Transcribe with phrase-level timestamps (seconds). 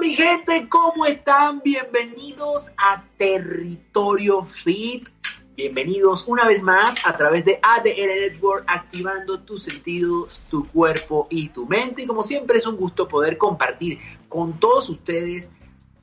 [0.00, 1.62] Mi gente, ¿cómo están?
[1.64, 5.08] Bienvenidos a Territorio Fit.
[5.56, 11.48] Bienvenidos una vez más a través de ADN Network, activando tus sentidos, tu cuerpo y
[11.48, 12.02] tu mente.
[12.02, 13.98] Y como siempre es un gusto poder compartir
[14.28, 15.50] con todos ustedes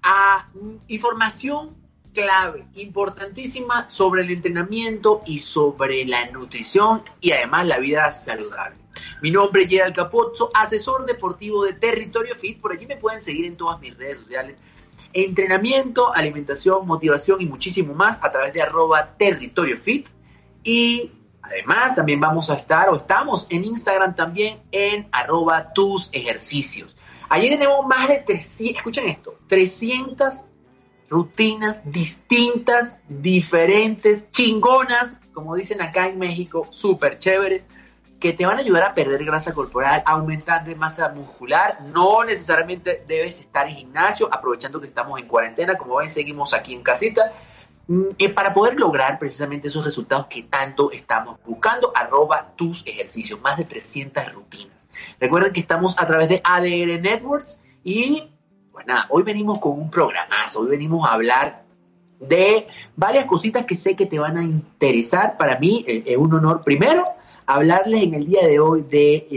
[0.02, 0.50] a
[0.88, 1.76] información
[2.14, 8.78] clave, importantísima sobre el entrenamiento y sobre la nutrición y además la vida saludable.
[9.22, 12.62] Mi nombre es Gerald Capozzo, asesor deportivo de Territorio Fit.
[12.62, 14.56] Por allí me pueden seguir en todas mis redes sociales.
[15.12, 20.08] Entrenamiento, alimentación, motivación y muchísimo más a través de arroba Territorio Fit.
[20.64, 21.12] Y
[21.42, 26.96] además también vamos a estar o estamos en Instagram también en arroba tus ejercicios.
[27.30, 30.46] Allí tenemos más de 300, escuchen esto, 300
[31.14, 37.68] rutinas distintas, diferentes, chingonas, como dicen acá en México, súper chéveres,
[38.20, 41.82] que te van a ayudar a perder grasa corporal, aumentar de masa muscular.
[41.94, 46.74] No necesariamente debes estar en gimnasio, aprovechando que estamos en cuarentena, como ven, seguimos aquí
[46.74, 47.32] en casita.
[47.88, 53.40] Mm, eh, para poder lograr precisamente esos resultados que tanto estamos buscando, arroba tus ejercicios,
[53.40, 54.88] más de 300 rutinas.
[55.20, 58.33] Recuerden que estamos a través de ADR Networks y
[58.74, 61.64] pues nada, hoy venimos con un programazo, hoy venimos a hablar
[62.20, 65.38] de varias cositas que sé que te van a interesar.
[65.38, 67.06] Para mí eh, es un honor, primero,
[67.46, 69.28] hablarles en el día de hoy de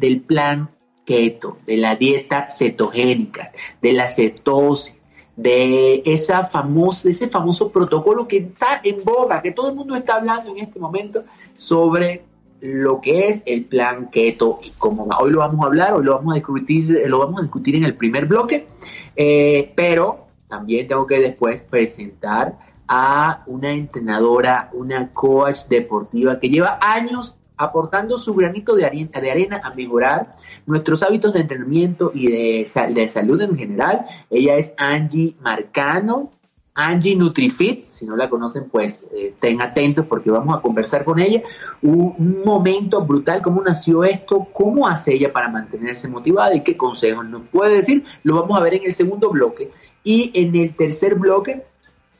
[0.00, 0.68] del plan
[1.04, 4.96] keto, de la dieta cetogénica, de la cetosis,
[5.36, 10.58] de ese famoso protocolo que está en boga, que todo el mundo está hablando en
[10.58, 11.22] este momento
[11.56, 12.24] sobre
[12.66, 16.14] lo que es el plan keto y cómo Hoy lo vamos a hablar, hoy lo
[16.16, 18.66] vamos a discutir, lo vamos a discutir en el primer bloque,
[19.14, 26.78] eh, pero también tengo que después presentar a una entrenadora, una coach deportiva que lleva
[26.80, 32.30] años aportando su granito de arena, de arena a mejorar nuestros hábitos de entrenamiento y
[32.30, 34.06] de, de salud en general.
[34.30, 36.32] Ella es Angie Marcano.
[36.78, 41.18] Angie NutriFit, si no la conocen, pues eh, estén atentos porque vamos a conversar con
[41.18, 41.42] ella.
[41.80, 47.24] Un, momento brutal, cómo nació esto, cómo hace ella para mantenerse motivada y qué consejos
[47.24, 48.04] nos puede decir.
[48.22, 49.70] Lo vamos a ver en el segundo bloque.
[50.04, 51.64] Y en el tercer bloque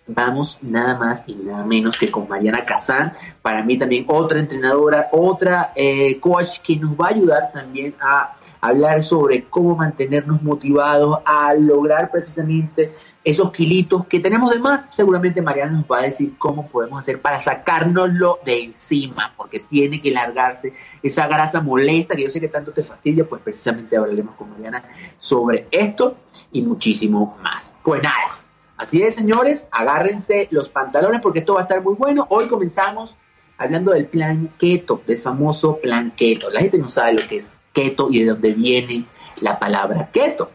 [0.06, 5.08] vamos nada más y nada menos que con Mariana Kazán, para mí también otra entrenadora,
[5.12, 11.18] otra eh, coach que nos va a ayudar también a hablar sobre cómo mantenernos motivados
[11.24, 12.94] a lograr precisamente
[13.26, 17.20] esos kilitos que tenemos de más, seguramente Mariana nos va a decir cómo podemos hacer
[17.20, 22.46] para sacárnoslo de encima, porque tiene que largarse esa grasa molesta que yo sé que
[22.46, 24.84] tanto te fastidia, pues precisamente hablaremos con Mariana
[25.18, 26.16] sobre esto
[26.52, 27.74] y muchísimo más.
[27.82, 28.38] Pues nada,
[28.76, 32.28] así es señores, agárrense los pantalones porque esto va a estar muy bueno.
[32.30, 33.16] Hoy comenzamos
[33.58, 36.48] hablando del plan keto, del famoso plan keto.
[36.48, 39.04] La gente no sabe lo que es keto y de dónde viene
[39.40, 40.52] la palabra keto.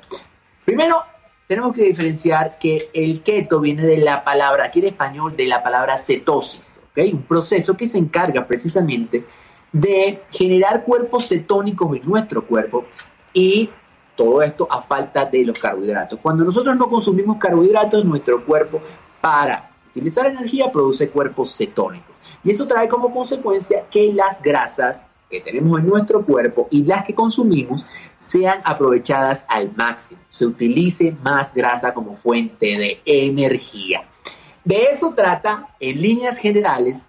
[0.64, 1.04] Primero,
[1.51, 5.62] tenemos que diferenciar que el keto viene de la palabra, aquí en español, de la
[5.62, 7.00] palabra cetosis, ¿ok?
[7.12, 9.25] Un proceso que se encarga precisamente
[9.73, 12.85] de generar cuerpos cetónicos en nuestro cuerpo
[13.34, 13.69] y
[14.16, 16.22] todo esto a falta de los carbohidratos.
[16.22, 18.81] Cuando nosotros no consumimos carbohidratos, nuestro cuerpo
[19.19, 22.16] para utilizar energía produce cuerpos cetónicos.
[22.45, 27.08] Y eso trae como consecuencia que las grasas que tenemos en nuestro cuerpo y las
[27.08, 27.84] que consumimos
[28.16, 30.22] sean aprovechadas al máximo.
[30.30, 34.03] Se utilice más grasa como fuente de energía.
[34.64, 37.06] De eso trata, en líneas generales,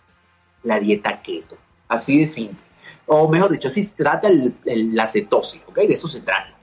[0.63, 1.57] la dieta keto.
[1.89, 2.59] Así de simple.
[3.07, 4.29] O mejor dicho, así se trata
[4.65, 5.77] la cetosis, ¿ok?
[5.77, 6.55] De eso se trata.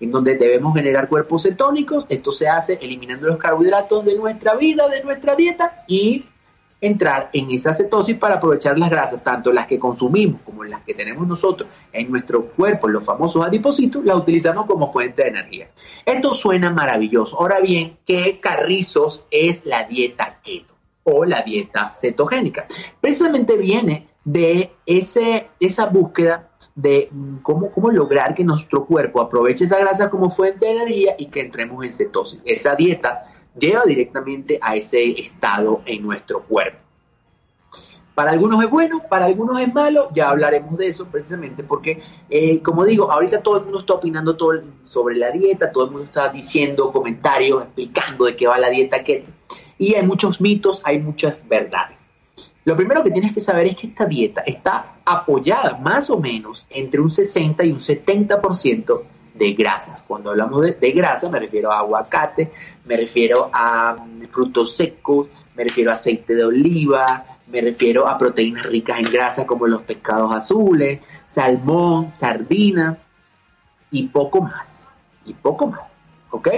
[0.00, 2.06] En donde debemos generar cuerpos cetónicos.
[2.08, 6.24] Esto se hace eliminando los carbohidratos de nuestra vida, de nuestra dieta y
[6.80, 10.94] entrar en esa cetosis para aprovechar las grasas, tanto las que consumimos como las que
[10.94, 15.70] tenemos nosotros en nuestro cuerpo, los famosos adipocitos, las utilizamos como fuente de energía.
[16.04, 17.38] Esto suena maravilloso.
[17.40, 20.74] Ahora bien, ¿qué carrizos es la dieta keto
[21.04, 22.66] o la dieta cetogénica?
[23.00, 29.64] Precisamente viene de ese, esa búsqueda de mm, cómo, cómo lograr que nuestro cuerpo aproveche
[29.64, 32.40] esa grasa como fuente de energía y que entremos en cetosis.
[32.44, 33.24] Esa dieta
[33.58, 36.78] lleva directamente a ese estado en nuestro cuerpo.
[38.14, 42.60] Para algunos es bueno, para algunos es malo, ya hablaremos de eso precisamente porque, eh,
[42.62, 46.06] como digo, ahorita todo el mundo está opinando todo sobre la dieta, todo el mundo
[46.06, 49.30] está diciendo comentarios, explicando de qué va la dieta keto.
[49.78, 52.08] Y hay muchos mitos, hay muchas verdades.
[52.64, 56.66] Lo primero que tienes que saber es que esta dieta está apoyada más o menos
[56.70, 59.02] entre un 60 y un 70%
[59.38, 60.02] de grasas.
[60.02, 62.52] Cuando hablamos de, grasa me refiero a aguacate,
[62.84, 68.18] me refiero a mm, frutos secos, me refiero a aceite de oliva, me refiero a
[68.18, 72.98] proteínas ricas en grasa como los pescados azules, salmón, sardina
[73.90, 74.88] y poco más.
[75.24, 75.94] Y poco más.
[76.30, 76.48] ¿Ok?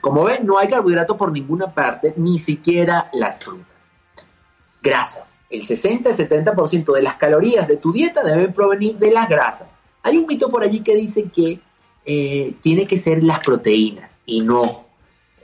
[0.00, 3.86] Como ven, no hay carbohidratos por ninguna parte, ni siquiera las frutas.
[4.82, 5.38] Grasas.
[5.48, 9.78] El 60-70% de las calorías de tu dieta deben provenir de las grasas.
[10.02, 11.60] Hay un mito por allí que dice que
[12.04, 14.86] eh, tiene que ser las proteínas y no.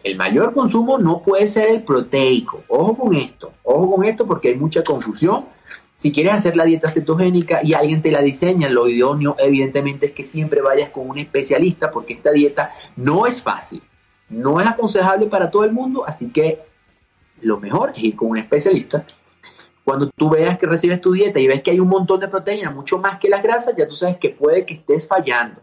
[0.02, 2.62] El mayor consumo no puede ser el proteico.
[2.68, 5.46] Ojo con esto, ojo con esto porque hay mucha confusión.
[5.96, 10.12] Si quieres hacer la dieta cetogénica y alguien te la diseña, lo idóneo evidentemente es
[10.12, 13.82] que siempre vayas con un especialista porque esta dieta no es fácil,
[14.28, 16.60] no es aconsejable para todo el mundo, así que
[17.40, 19.04] lo mejor es ir con un especialista.
[19.82, 22.74] Cuando tú veas que recibes tu dieta y ves que hay un montón de proteínas,
[22.74, 25.60] mucho más que las grasas, ya tú sabes que puede que estés fallando.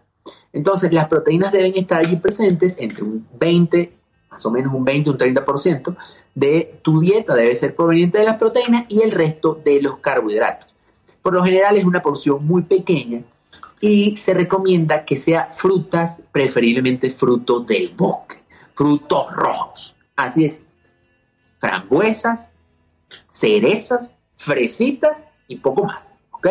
[0.56, 3.92] Entonces, las proteínas deben estar allí presentes entre un 20,
[4.32, 5.96] más o menos un 20, un 30%
[6.36, 10.68] de tu dieta debe ser proveniente de las proteínas y el resto de los carbohidratos.
[11.22, 13.22] Por lo general es una porción muy pequeña
[13.80, 18.38] y se recomienda que sea frutas, preferiblemente frutos del bosque,
[18.74, 19.96] frutos rojos.
[20.16, 20.62] Así es,
[21.60, 22.52] frambuesas,
[23.30, 26.48] cerezas, fresitas y poco más, ¿ok?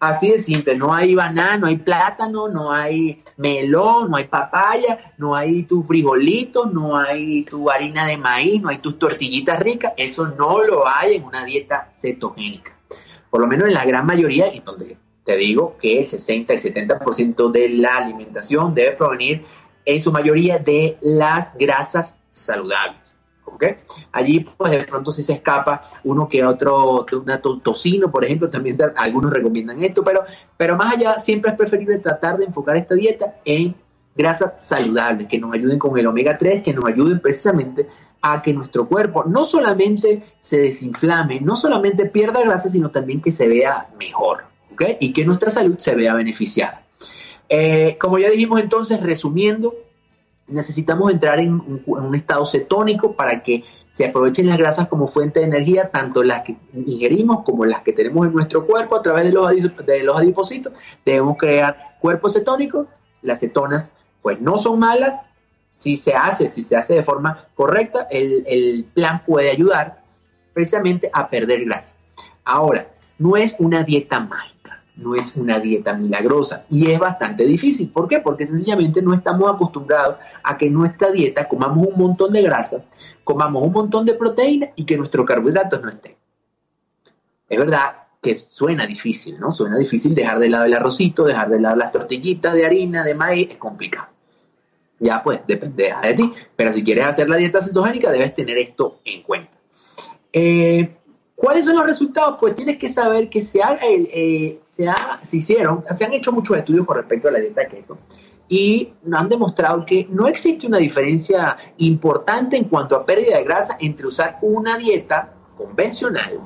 [0.00, 5.12] Así de simple, no hay banana, no hay plátano, no hay melón, no hay papaya,
[5.18, 9.94] no hay tu frijolito, no hay tu harina de maíz, no hay tus tortillitas ricas,
[9.96, 12.72] eso no lo hay en una dieta cetogénica.
[13.28, 16.60] Por lo menos en la gran mayoría, y donde te digo que el 60, el
[16.60, 19.44] 70% de la alimentación debe provenir
[19.84, 23.07] en su mayoría de las grasas saludables.
[24.12, 28.76] Allí, pues de pronto si se escapa uno que otro, una tocino, por ejemplo, también
[28.96, 30.24] algunos recomiendan esto, pero,
[30.56, 33.74] pero más allá siempre es preferible tratar de enfocar esta dieta en
[34.16, 37.86] grasas saludables, que nos ayuden con el omega 3, que nos ayuden precisamente
[38.20, 43.30] a que nuestro cuerpo no solamente se desinflame, no solamente pierda grasa, sino también que
[43.30, 44.44] se vea mejor.
[45.00, 46.82] Y que nuestra salud se vea beneficiada.
[47.48, 49.74] Eh, como ya dijimos entonces, resumiendo,
[50.48, 55.46] necesitamos entrar en un, estado cetónico para que se aprovechen las grasas como fuente de
[55.46, 59.32] energía, tanto las que ingerimos como las que tenemos en nuestro cuerpo a través de
[59.32, 59.50] los,
[59.86, 60.72] de los adipocitos.
[61.04, 62.86] Debemos crear cuerpos cetónicos.
[63.22, 63.92] Las cetonas,
[64.22, 65.20] pues no son malas.
[65.74, 70.02] Si se hace, si se hace de forma correcta, el, el plan puede ayudar
[70.52, 71.94] precisamente a perder grasa.
[72.44, 74.57] Ahora, no es una dieta mágica
[74.98, 77.88] no es una dieta milagrosa y es bastante difícil.
[77.88, 78.18] ¿Por qué?
[78.18, 82.84] Porque sencillamente no estamos acostumbrados a que nuestra dieta comamos un montón de grasa,
[83.24, 86.16] comamos un montón de proteína y que nuestros carbohidratos no estén.
[87.48, 89.52] Es verdad que suena difícil, ¿no?
[89.52, 93.14] Suena difícil dejar de lado el arrocito, dejar de lado las tortillitas de harina, de
[93.14, 94.08] maíz, es complicado.
[94.98, 98.98] Ya pues depende de ti, pero si quieres hacer la dieta cetogénica debes tener esto
[99.04, 99.56] en cuenta.
[100.32, 100.96] Eh,
[101.36, 102.36] ¿Cuáles son los resultados?
[102.40, 104.58] Pues tienes que saber que se, haga el, eh,
[105.22, 107.98] se, hicieron, se han hecho muchos estudios con respecto a la dieta keto
[108.48, 113.76] y han demostrado que no existe una diferencia importante en cuanto a pérdida de grasa
[113.80, 116.40] entre usar una dieta convencional,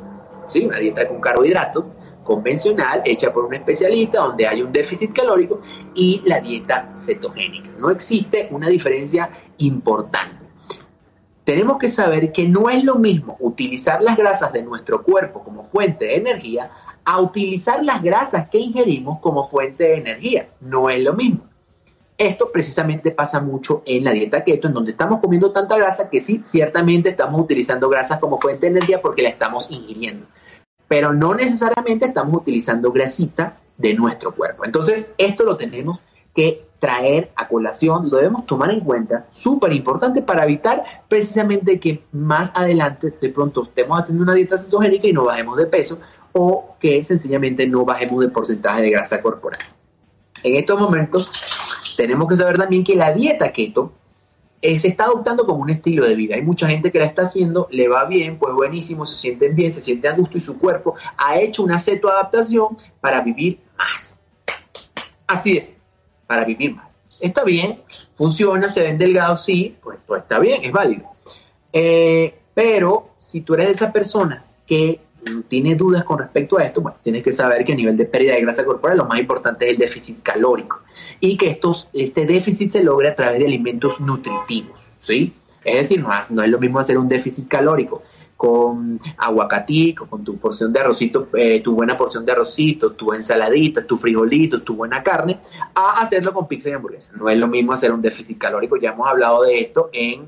[0.46, 0.64] ¿sí?
[0.66, 1.84] una dieta con carbohidratos
[2.24, 5.60] convencional hecha por un especialista donde hay un déficit calórico
[5.94, 7.68] y la dieta cetogénica.
[7.78, 9.28] No existe una diferencia
[9.58, 10.42] importante
[11.44, 15.64] tenemos que saber que no es lo mismo utilizar las grasas de nuestro cuerpo como
[15.64, 16.70] fuente de energía
[17.04, 20.48] a utilizar las grasas que ingerimos como fuente de energía.
[20.60, 21.40] No es lo mismo.
[22.18, 26.20] Esto precisamente pasa mucho en la dieta keto, en donde estamos comiendo tanta grasa que
[26.20, 30.26] sí, ciertamente estamos utilizando grasas como fuente de energía porque la estamos ingiriendo.
[30.86, 34.64] Pero no necesariamente estamos utilizando grasita de nuestro cuerpo.
[34.64, 36.00] Entonces, esto lo tenemos
[36.34, 42.02] que traer a colación, lo debemos tomar en cuenta, súper importante para evitar precisamente que
[42.12, 45.98] más adelante de pronto estemos haciendo una dieta cetogénica y no bajemos de peso
[46.32, 49.60] o que sencillamente no bajemos de porcentaje de grasa corporal.
[50.42, 51.30] En estos momentos
[51.96, 53.92] tenemos que saber también que la dieta keto
[54.60, 56.36] eh, se está adoptando como un estilo de vida.
[56.36, 59.72] Hay mucha gente que la está haciendo, le va bien, pues buenísimo, se sienten bien,
[59.72, 64.18] se sienten a gusto y su cuerpo ha hecho una cetoadaptación para vivir más.
[65.26, 65.74] Así es,
[66.28, 66.96] para vivir más.
[67.20, 67.80] Está bien,
[68.16, 71.10] funciona, se ven delgados, sí, pues, pues está bien, es válido.
[71.72, 75.00] Eh, pero si tú eres de esas personas que
[75.48, 78.34] tiene dudas con respecto a esto, bueno, tienes que saber que a nivel de pérdida
[78.34, 80.80] de grasa corporal lo más importante es el déficit calórico
[81.20, 85.32] y que estos, este déficit se logra a través de alimentos nutritivos, ¿sí?
[85.64, 88.02] Es decir, no, no es lo mismo hacer un déficit calórico
[88.36, 93.86] con aguacatico, con tu porción de arrocito, eh, tu buena porción de arrocito, tu ensaladita,
[93.86, 95.38] tu frijolito, tu buena carne,
[95.76, 97.12] a hacerlo con pizza y hamburguesa.
[97.14, 100.26] No es lo mismo hacer un déficit calórico, ya hemos hablado de esto en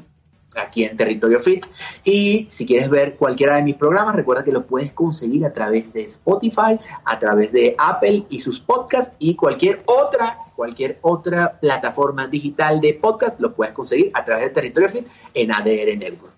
[0.57, 1.67] aquí en Territorio Fit.
[2.05, 5.93] Y si quieres ver cualquiera de mis programas, recuerda que lo puedes conseguir a través
[5.93, 12.27] de Spotify, a través de Apple y sus podcasts y cualquier otra, cualquier otra plataforma
[12.27, 16.33] digital de podcast, lo puedes conseguir a través de Territorio Fit en ADR Network.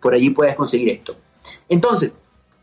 [0.00, 1.16] Por allí puedes conseguir esto.
[1.68, 2.12] Entonces,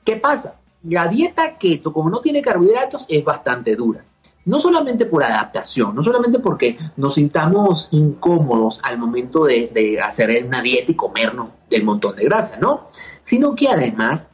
[0.04, 0.56] ¿qué pasa?
[0.84, 4.04] La dieta keto, como no tiene carbohidratos, es bastante dura
[4.46, 10.62] no solamente por adaptación, no solamente porque nos sintamos incómodos al momento de, hacer una
[10.62, 12.90] dieta y comernos el montón de grasa, ¿no?
[13.22, 14.30] Sino que además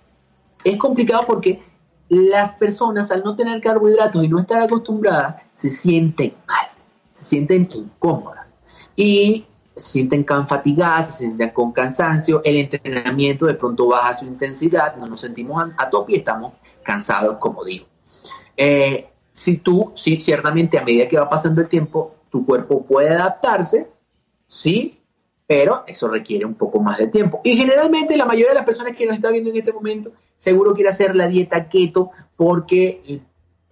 [0.63, 1.63] es complicado porque
[2.09, 6.67] las personas al no tener carbohidratos y no estar acostumbradas se sienten mal,
[7.11, 8.53] se sienten incómodas
[8.97, 9.45] y
[9.77, 14.97] se sienten can fatigadas, se sienten con cansancio, el entrenamiento de pronto baja su intensidad,
[14.97, 16.51] no nos sentimos a, tope y estamos
[16.83, 17.85] cansados, como digo.
[18.57, 23.09] Eh, si tú, sí, ciertamente a medida que va pasando el tiempo, tu cuerpo puede
[23.09, 23.87] adaptarse,
[24.45, 24.99] sí,
[25.47, 27.41] pero eso requiere un poco más de tiempo.
[27.43, 30.73] Y generalmente la mayoría de las personas que nos está viendo en este momento seguro
[30.73, 33.21] quiere hacer la dieta keto porque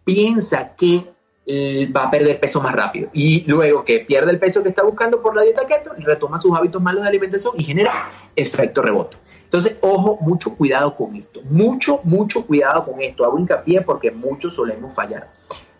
[0.04, 1.06] piensa que
[1.46, 3.10] eh, va a perder peso más rápido.
[3.12, 6.56] Y luego que pierde el peso que está buscando por la dieta keto, retoma sus
[6.56, 9.18] hábitos malos de alimentación y genera efecto rebote.
[9.50, 11.41] Entonces, ojo, mucho cuidado con esto.
[11.50, 13.25] Mucho, mucho cuidado con esto.
[13.25, 15.32] Hago hincapié porque muchos solemos fallar.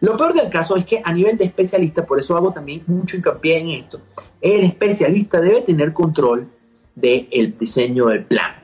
[0.01, 3.15] Lo peor del caso es que a nivel de especialista, por eso hago también mucho
[3.15, 4.01] hincapié en esto,
[4.41, 6.47] el especialista debe tener control
[6.95, 8.55] del diseño del plan.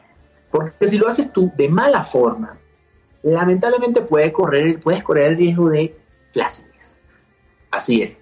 [0.49, 2.57] Porque si lo haces tú de mala forma,
[3.21, 5.95] lamentablemente puedes correr, correr el riesgo de
[6.33, 6.97] flácidos.
[7.69, 8.19] Así es.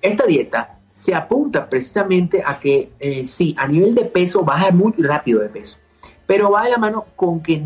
[0.00, 4.94] Esta dieta se apunta precisamente a que eh, sí, a nivel de peso baja muy
[4.96, 5.81] rápido de peso
[6.26, 7.60] pero va de la mano con que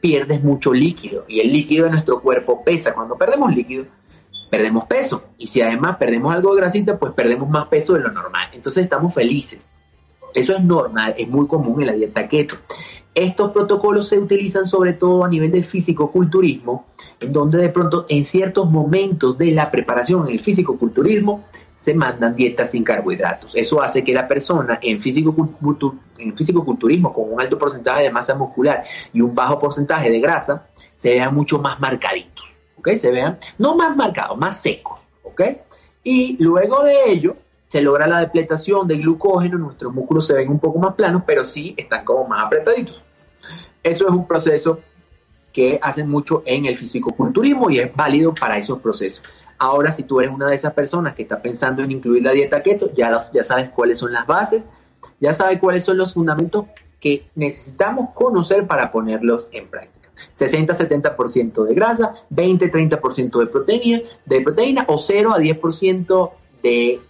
[0.00, 2.94] pierdes mucho líquido y el líquido de nuestro cuerpo pesa.
[2.94, 3.86] Cuando perdemos líquido,
[4.50, 8.10] perdemos peso y si además perdemos algo de grasita, pues perdemos más peso de lo
[8.10, 8.48] normal.
[8.52, 9.60] Entonces estamos felices.
[10.34, 12.56] Eso es normal, es muy común en la dieta keto.
[13.14, 16.86] Estos protocolos se utilizan sobre todo a nivel de físico-culturismo,
[17.18, 21.44] en donde de pronto en ciertos momentos de la preparación en el físico-culturismo
[21.88, 23.56] se mandan dietas sin carbohidratos.
[23.56, 29.22] Eso hace que la persona en físico-culturismo con un alto porcentaje de masa muscular y
[29.22, 30.66] un bajo porcentaje de grasa
[30.96, 32.90] se vean mucho más marcaditos, ¿ok?
[32.90, 35.40] Se vean, no más marcados, más secos, ¿ok?
[36.04, 37.36] Y luego de ello
[37.68, 41.42] se logra la depletación de glucógeno, nuestros músculos se ven un poco más planos, pero
[41.42, 43.02] sí están como más apretaditos.
[43.82, 44.80] Eso es un proceso
[45.54, 49.24] que hacen mucho en el fisicoculturismo y es válido para esos procesos.
[49.58, 52.62] Ahora, si tú eres una de esas personas que está pensando en incluir la dieta
[52.62, 54.68] keto, ya, ya sabes cuáles son las bases,
[55.20, 56.66] ya sabes cuáles son los fundamentos
[57.00, 60.10] que necesitamos conocer para ponerlos en práctica.
[60.36, 66.30] 60-70% de grasa, 20-30% de proteína, de proteína o 0 a 10%
[66.62, 67.00] de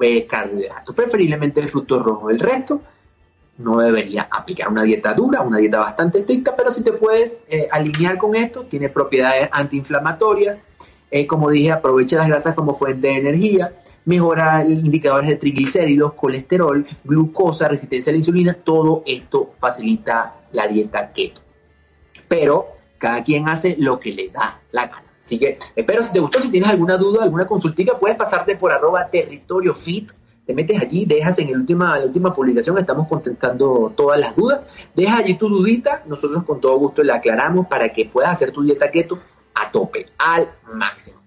[0.00, 2.30] eh, carbohidratos, preferiblemente el fruto rojo.
[2.30, 2.80] El resto
[3.58, 7.68] no debería aplicar una dieta dura, una dieta bastante estricta, pero si te puedes eh,
[7.70, 10.58] alinear con esto, tiene propiedades antiinflamatorias,
[11.10, 13.72] eh, como dije, aprovecha las grasas como fuente de energía,
[14.04, 21.12] mejora indicadores de triglicéridos, colesterol, glucosa, resistencia a la insulina, todo esto facilita la dieta
[21.12, 21.40] keto.
[22.26, 22.66] Pero
[22.98, 25.04] cada quien hace lo que le da la gana.
[25.20, 28.72] Así que espero si te gustó, si tienes alguna duda, alguna consultica, puedes pasarte por
[28.72, 29.74] arroba territorio
[30.48, 34.64] te metes allí, dejas en, la última publicación, estamos contestando todas las dudas,
[34.96, 38.62] deja allí tu dudita, nosotros con todo gusto la aclaramos para que puedas hacer tu
[38.62, 39.18] dieta keto
[39.60, 41.18] a tope, al máximo.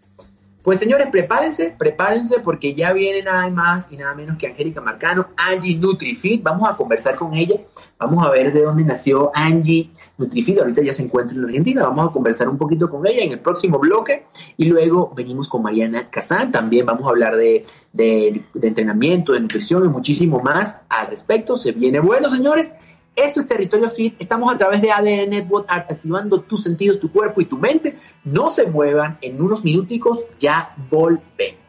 [0.64, 5.30] Pues señores, prepárense, prepárense porque ya viene nada más y nada menos que Angélica Marcano,
[5.36, 6.44] Angie NutriFit.
[6.44, 7.56] Vamos a conversar con ella,
[7.98, 10.60] vamos a ver de dónde nació Angie NutriFit.
[10.60, 13.40] Ahorita ya se encuentra en Argentina, vamos a conversar un poquito con ella en el
[13.40, 16.52] próximo bloque y luego venimos con Mariana Kazan.
[16.52, 21.58] También vamos a hablar de, de entrenamiento, de nutrición y muchísimo más al respecto.
[21.58, 22.72] Se viene bueno, señores.
[23.15, 24.15] Esto es Territorio Fit.
[24.20, 28.00] Estamos a través de ADN Network activando tus sentidos, tu cuerpo y tu mente.
[28.24, 29.18] No se muevan.
[29.22, 31.61] En unos minuticos ya volvemos.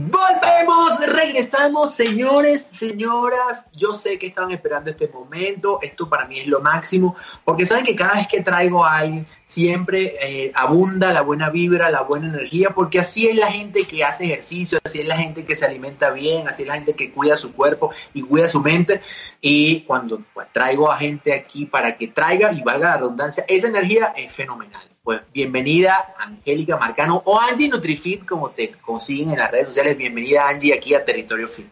[0.00, 3.64] Volvemos, regresamos, señores, señoras.
[3.72, 5.80] Yo sé que estaban esperando este momento.
[5.82, 9.26] Esto para mí es lo máximo, porque saben que cada vez que traigo a alguien
[9.44, 14.04] siempre eh, abunda la buena vibra, la buena energía, porque así es la gente que
[14.04, 17.10] hace ejercicio, así es la gente que se alimenta bien, así es la gente que
[17.10, 19.00] cuida su cuerpo y cuida su mente.
[19.40, 23.66] Y cuando pues, traigo a gente aquí para que traiga y valga la redundancia, esa
[23.66, 24.88] energía es fenomenal.
[25.08, 29.96] Pues bienvenida Angélica Marcano o Angie Nutrifit, como te consiguen en las redes sociales.
[29.96, 31.66] Bienvenida Angie aquí a Territorio Fit.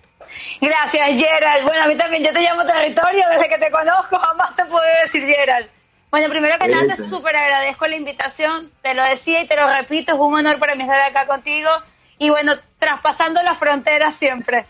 [0.59, 1.65] Gracias Gerald.
[1.65, 4.87] Bueno, a mí también yo te llamo Territorio desde que te conozco, jamás te puedo
[5.03, 5.69] decir Gerald.
[6.11, 9.71] Bueno, primero que nada, te súper agradezco la invitación, te lo decía y te lo
[9.71, 11.69] repito, es un honor para mí estar acá contigo
[12.17, 14.65] y bueno, traspasando las fronteras siempre.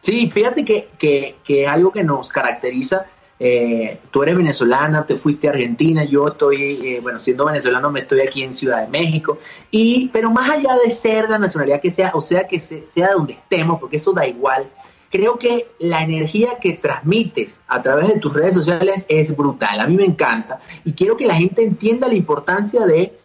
[0.00, 3.06] Sí, fíjate que, que, que algo que nos caracteriza
[3.42, 8.00] eh, tú eres venezolana, te fuiste a Argentina, yo estoy, eh, bueno, siendo venezolano me
[8.00, 9.38] estoy aquí en Ciudad de México,
[9.70, 13.32] y, pero más allá de ser la nacionalidad que sea, o sea que sea donde
[13.32, 14.68] estemos, porque eso da igual,
[15.10, 19.86] creo que la energía que transmites a través de tus redes sociales es brutal, a
[19.86, 23.18] mí me encanta, y quiero que la gente entienda la importancia de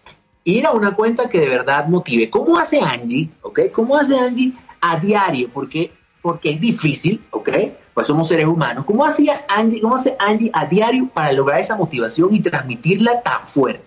[0.46, 2.30] ir a una cuenta que de verdad motive.
[2.30, 3.30] ¿Cómo hace Angie?
[3.42, 3.60] ¿Ok?
[3.74, 5.50] ¿Cómo hace Angie a diario?
[5.52, 5.92] Porque,
[6.22, 7.50] porque es difícil, ¿ok?
[7.96, 8.84] Pues somos seres humanos.
[8.86, 13.48] ¿Cómo hacía Angie, cómo hace Angie a diario para lograr esa motivación y transmitirla tan
[13.48, 13.84] fuerte?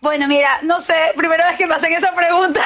[0.00, 2.60] Bueno, mira, no sé, primera vez que me hacen esa pregunta.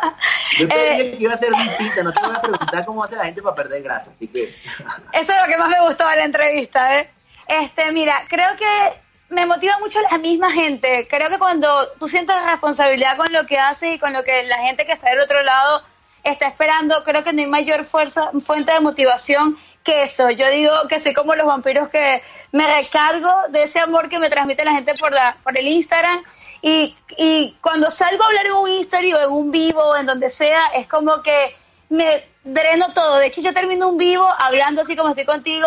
[0.58, 3.14] Yo creía eh, que iba a ser distinta, no te voy a preguntar cómo hace
[3.14, 4.52] la gente para perder grasa, así que...
[5.12, 7.08] Eso es lo que más me gustó de la entrevista, ¿eh?
[7.46, 11.06] Este, mira, creo que me motiva mucho la misma gente.
[11.08, 14.42] Creo que cuando tú sientes la responsabilidad con lo que haces y con lo que
[14.42, 15.84] la gente que está del otro lado
[16.24, 20.30] está esperando, creo que no hay mayor fuerza, fuente de motivación que eso.
[20.30, 24.30] Yo digo que soy como los vampiros que me recargo de ese amor que me
[24.30, 26.22] transmite la gente por, la, por el Instagram
[26.60, 30.06] y, y cuando salgo a hablar en un history o en un vivo o en
[30.06, 31.54] donde sea, es como que
[31.88, 33.16] me dreno todo.
[33.16, 35.66] De hecho, yo termino un vivo hablando así como estoy contigo,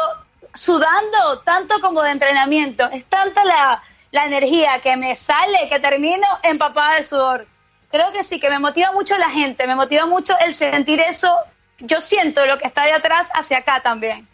[0.53, 2.89] sudando tanto como de entrenamiento.
[2.91, 7.47] Es tanta la, la energía que me sale que termino empapada de sudor
[7.91, 11.35] creo que sí, que me motiva mucho la gente, me motiva mucho el sentir eso.
[11.79, 14.27] Yo siento lo que está de atrás hacia acá también.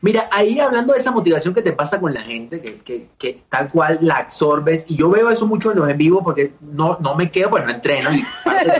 [0.00, 3.68] Mira, ahí hablando de esa motivación que te pasa con la gente, que, que, tal
[3.68, 7.14] cual la absorbes, y yo veo eso mucho en los en vivo porque no, no
[7.14, 8.22] me quedo, pues no entreno, y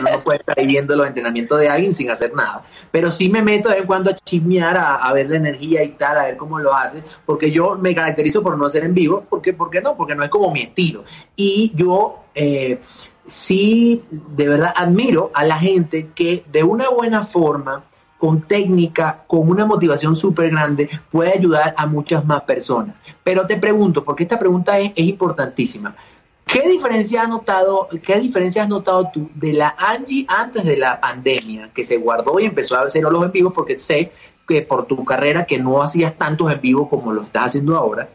[0.01, 2.65] no puede estar ahí viendo los entrenamientos de alguien sin hacer nada.
[2.91, 5.89] Pero sí me meto de vez en cuando a chismear, a, ver la energía y
[5.89, 9.25] tal, a ver cómo lo hace, porque yo me caracterizo por no hacer en vivo,
[9.29, 9.95] porque, ¿por qué no?
[9.95, 11.03] Porque no es como mi estilo.
[11.35, 12.23] Y yo...
[12.35, 12.79] Eh,
[13.27, 17.83] sí, de verdad admiro a la gente que de una buena forma,
[18.17, 22.95] con técnica, con una motivación súper grande, puede ayudar a muchas más personas.
[23.21, 25.93] Pero te pregunto, porque esta pregunta es, importantísima.
[26.45, 31.01] ¿Qué diferencia has notado, qué diferencia has notado tú de la Angie antes de la
[31.01, 34.13] pandemia, que se guardó y empezó a hacer los en vivos, porque sé
[34.47, 38.09] que por tu carrera que no hacías tantos en vivo como lo estás haciendo ahora,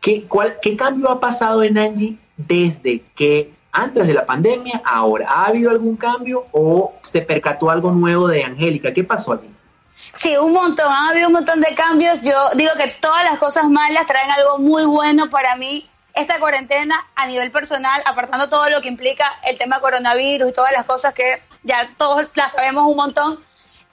[0.00, 0.26] ¿qué,
[0.62, 5.26] ¿qué cambio ha pasado en Angie desde que antes de la pandemia, ahora.
[5.28, 8.92] ¿Ha habido algún cambio o se percató algo nuevo de Angélica?
[8.92, 9.54] ¿Qué pasó allí?
[10.14, 12.22] Sí, un montón, ha habido un montón de cambios.
[12.22, 15.88] Yo digo que todas las cosas malas traen algo muy bueno para mí.
[16.14, 20.72] Esta cuarentena a nivel personal, apartando todo lo que implica el tema coronavirus y todas
[20.72, 23.38] las cosas que ya todos las sabemos un montón,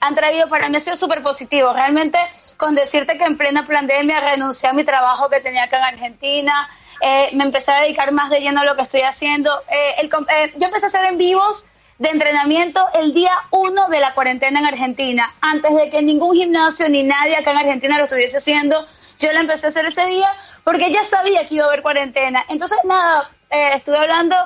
[0.00, 1.72] han traído para mí ha sido súper positivo.
[1.72, 2.18] Realmente,
[2.56, 6.68] con decirte que en plena pandemia renuncié a mi trabajo que tenía acá en Argentina,
[7.00, 9.62] eh, me empecé a dedicar más de lleno a lo que estoy haciendo.
[9.68, 11.66] Eh, eh, yo empecé a hacer en vivos
[11.98, 16.88] de entrenamiento el día uno de la cuarentena en Argentina, antes de que ningún gimnasio
[16.88, 18.86] ni nadie acá en Argentina lo estuviese haciendo.
[19.18, 20.30] Yo la empecé a hacer ese día
[20.62, 22.44] porque ya sabía que iba a haber cuarentena.
[22.48, 24.36] Entonces, nada, estuve hablando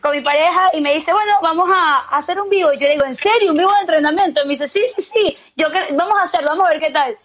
[0.00, 2.72] con mi pareja y me dice, bueno, vamos a, hacer un vivo.
[2.72, 3.52] Y yo le digo, ¿en serio?
[3.52, 4.40] ¿Un vivo de entrenamiento?
[4.42, 7.16] Y me dice, sí, sí, sí, yo vamos a hacerlo, vamos a ver qué tal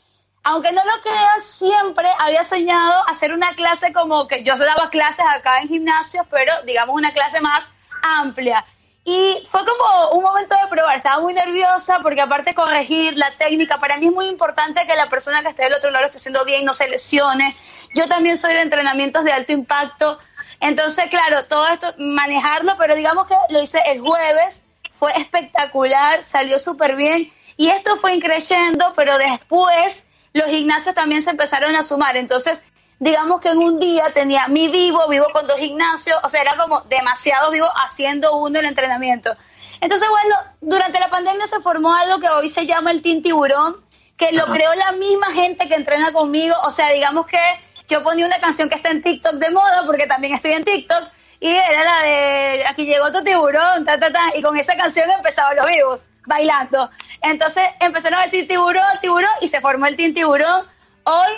[0.44, 5.26] aunque no lo creas, siempre había soñado hacer una clase como que yo daba clases
[5.30, 7.70] acá en gimnasios, pero digamos una clase más
[8.02, 8.66] amplia.
[9.04, 13.80] Y fue como un momento de probar, estaba muy nerviosa porque aparte corregir la técnica,
[13.80, 16.46] para mí es muy importante que la persona que esté del otro lado esté haciendo
[16.46, 17.56] bien, no se lesione.
[17.96, 20.20] Yo también soy de entrenamientos de alto impacto,
[20.60, 26.60] entonces claro, todo esto, manejarlo, pero digamos que lo hice el jueves, fue espectacular, salió
[26.60, 32.18] súper bien y esto fue increyendo, pero después los gimnasios también se empezaron a sumar.
[32.18, 32.64] Entonces,
[33.00, 36.56] digamos que en un día tenía mi vivo, vivo con dos gimnasios, o sea, era
[36.56, 39.36] como demasiado vivo haciendo uno el entrenamiento.
[39.82, 43.78] Entonces, bueno, durante la pandemia se formó algo que hoy se llama el Team Tiburón,
[44.16, 47.40] que lo creó la misma gente que entrena conmigo, o sea, digamos que
[47.88, 51.10] yo ponía una canción que está en TikTok de moda, porque también estoy en TikTok,
[51.42, 55.10] y era la de aquí llegó tu tiburón, ta, ta, ta, y con esa canción
[55.10, 56.90] empezaban los vivos bailando.
[57.20, 60.68] Entonces empezaron a decir tiburón, tiburón y se formó el Team Tiburón.
[61.04, 61.32] Hoy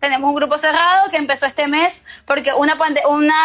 [0.00, 2.78] tenemos un grupo cerrado que empezó este mes porque una,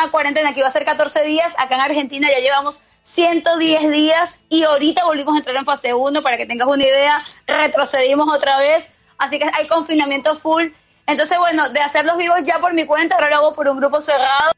[0.09, 4.63] cuarentena que iba a ser 14 días, acá en Argentina ya llevamos 110 días y
[4.63, 8.89] ahorita volvimos a entrar en fase 1 para que tengas una idea, retrocedimos otra vez,
[9.17, 10.67] así que hay confinamiento full.
[11.07, 13.77] Entonces, bueno, de hacer los vivos ya por mi cuenta, ahora lo hago por un
[13.77, 14.53] grupo cerrado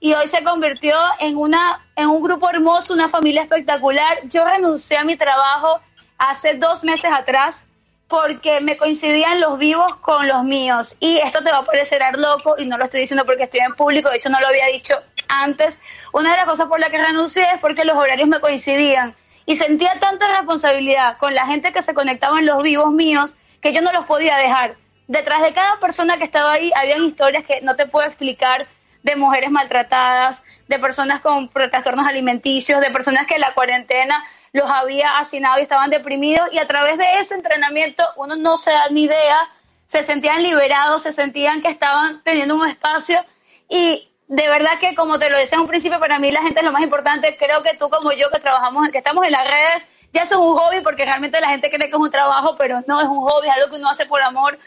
[0.00, 4.20] y hoy se convirtió en, una, en un grupo hermoso, una familia espectacular.
[4.24, 5.80] Yo renuncié a mi trabajo
[6.18, 7.66] hace dos meses atrás
[8.06, 10.96] porque me coincidían los vivos con los míos.
[11.00, 13.74] Y esto te va a parecer loco y no lo estoy diciendo porque estoy en
[13.74, 14.94] público, de hecho no lo había dicho
[15.28, 15.78] antes.
[16.12, 19.14] Una de las cosas por las que renuncié es porque los horarios me coincidían
[19.46, 23.72] y sentía tanta responsabilidad con la gente que se conectaba en los vivos míos que
[23.72, 24.76] yo no los podía dejar.
[25.06, 28.66] Detrás de cada persona que estaba ahí habían historias que no te puedo explicar
[29.02, 35.18] de mujeres maltratadas, de personas con trastornos alimenticios, de personas que la cuarentena los había
[35.18, 39.04] hacinado y estaban deprimidos y a través de ese entrenamiento uno no se da ni
[39.04, 39.48] idea,
[39.86, 43.24] se sentían liberados, se sentían que estaban teniendo un espacio
[43.68, 46.60] y de verdad que como te lo decía en un principio, para mí la gente
[46.60, 49.46] es lo más importante, creo que tú como yo que trabajamos, que estamos en las
[49.46, 52.82] redes, ya es un hobby porque realmente la gente cree que es un trabajo, pero
[52.86, 54.58] no es un hobby, es algo que uno hace por amor.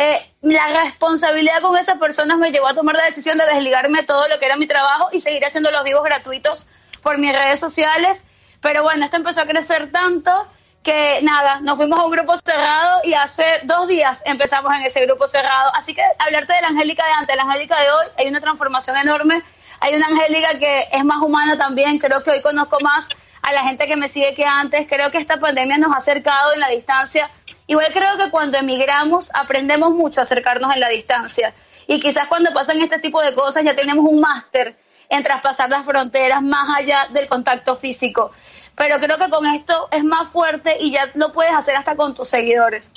[0.00, 4.06] Eh, la responsabilidad con esas personas me llevó a tomar la decisión de desligarme de
[4.06, 6.68] todo lo que era mi trabajo y seguir haciendo los vivos gratuitos
[7.02, 8.24] por mis redes sociales.
[8.60, 10.46] Pero bueno, esto empezó a crecer tanto
[10.84, 15.04] que nada, nos fuimos a un grupo cerrado y hace dos días empezamos en ese
[15.04, 15.72] grupo cerrado.
[15.74, 18.96] Así que hablarte de la Angélica de antes, la Angélica de hoy, hay una transformación
[18.98, 19.42] enorme.
[19.80, 23.08] Hay una Angélica que es más humana también, creo que hoy conozco más
[23.42, 24.86] a la gente que me sigue que antes.
[24.88, 27.28] Creo que esta pandemia nos ha acercado en la distancia.
[27.68, 31.54] Igual creo que cuando emigramos aprendemos mucho a acercarnos en la distancia.
[31.86, 34.74] Y quizás cuando pasan este tipo de cosas ya tenemos un máster
[35.10, 38.32] en traspasar las fronteras más allá del contacto físico.
[38.74, 42.14] Pero creo que con esto es más fuerte y ya lo puedes hacer hasta con
[42.14, 42.90] tus seguidores.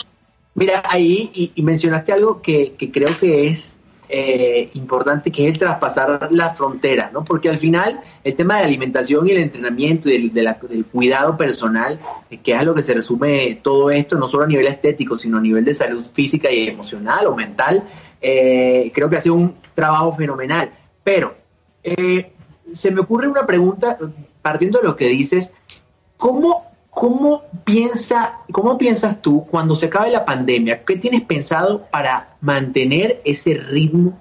[0.55, 3.77] Mira, ahí y, mencionaste algo que, que creo que es
[4.11, 7.23] eh, importante que es el traspasar la frontera, ¿no?
[7.23, 12.37] Porque al final el tema de alimentación y el entrenamiento y del, cuidado personal, eh,
[12.37, 15.37] que es a lo que se resume todo esto, no solo a nivel estético, sino
[15.37, 17.85] a nivel de salud física y emocional o mental,
[18.21, 20.71] eh, creo que ha sido un trabajo fenomenal.
[21.03, 21.35] Pero
[22.73, 23.97] se me ocurre una pregunta,
[24.41, 25.51] partiendo de lo que dices,
[26.17, 30.83] ¿cómo ¿Cómo, piensa, ¿Cómo piensas tú cuando se acabe la pandemia?
[30.83, 34.19] ¿Qué tienes pensado para mantener ese ritmo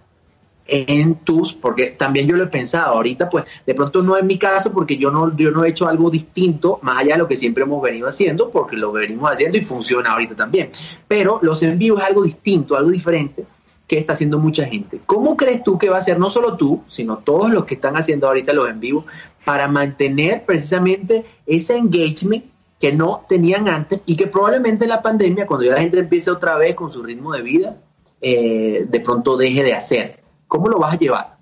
[0.71, 4.39] en tus, porque también yo lo he pensado, ahorita pues de pronto no es mi
[4.39, 7.37] caso porque yo no, yo no he hecho algo distinto, más allá de lo que
[7.37, 10.71] siempre hemos venido haciendo, porque lo venimos haciendo y funciona ahorita también.
[11.09, 13.45] Pero los envíos es algo distinto, algo diferente
[13.89, 15.01] que está haciendo mucha gente.
[15.07, 17.97] ¿Cómo crees tú que va a ser no solo tú, sino todos los que están
[17.97, 19.05] haciendo ahorita los envíos
[19.45, 22.45] para mantener precisamente ese engagement
[22.81, 26.57] que no tenían antes y que probablemente la pandemia, cuando ya la gente empiece otra
[26.57, 27.77] vez con su ritmo de vida,
[28.23, 30.23] eh, de pronto deje de hacer.
[30.49, 31.41] ¿Cómo lo vas a llevar?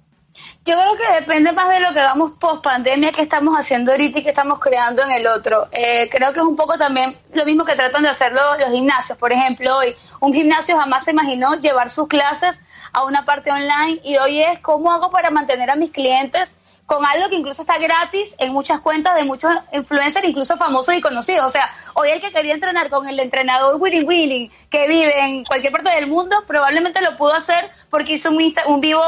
[0.64, 4.18] Yo creo que depende más de lo que hagamos post pandemia que estamos haciendo ahorita
[4.18, 5.68] y que estamos creando en el otro.
[5.72, 8.70] Eh, creo que es un poco también lo mismo que tratan de hacer los, los
[8.70, 9.16] gimnasios.
[9.16, 12.60] Por ejemplo, hoy un gimnasio jamás se imaginó llevar sus clases
[12.92, 16.56] a una parte online y hoy es cómo hago para mantener a mis clientes
[16.88, 21.02] con algo que incluso está gratis en muchas cuentas de muchos influencers, incluso famosos y
[21.02, 21.44] conocidos.
[21.44, 25.44] O sea, hoy el que quería entrenar con el entrenador Willy Willy, que vive en
[25.44, 29.02] cualquier parte del mundo, probablemente lo pudo hacer porque hizo un, un vivo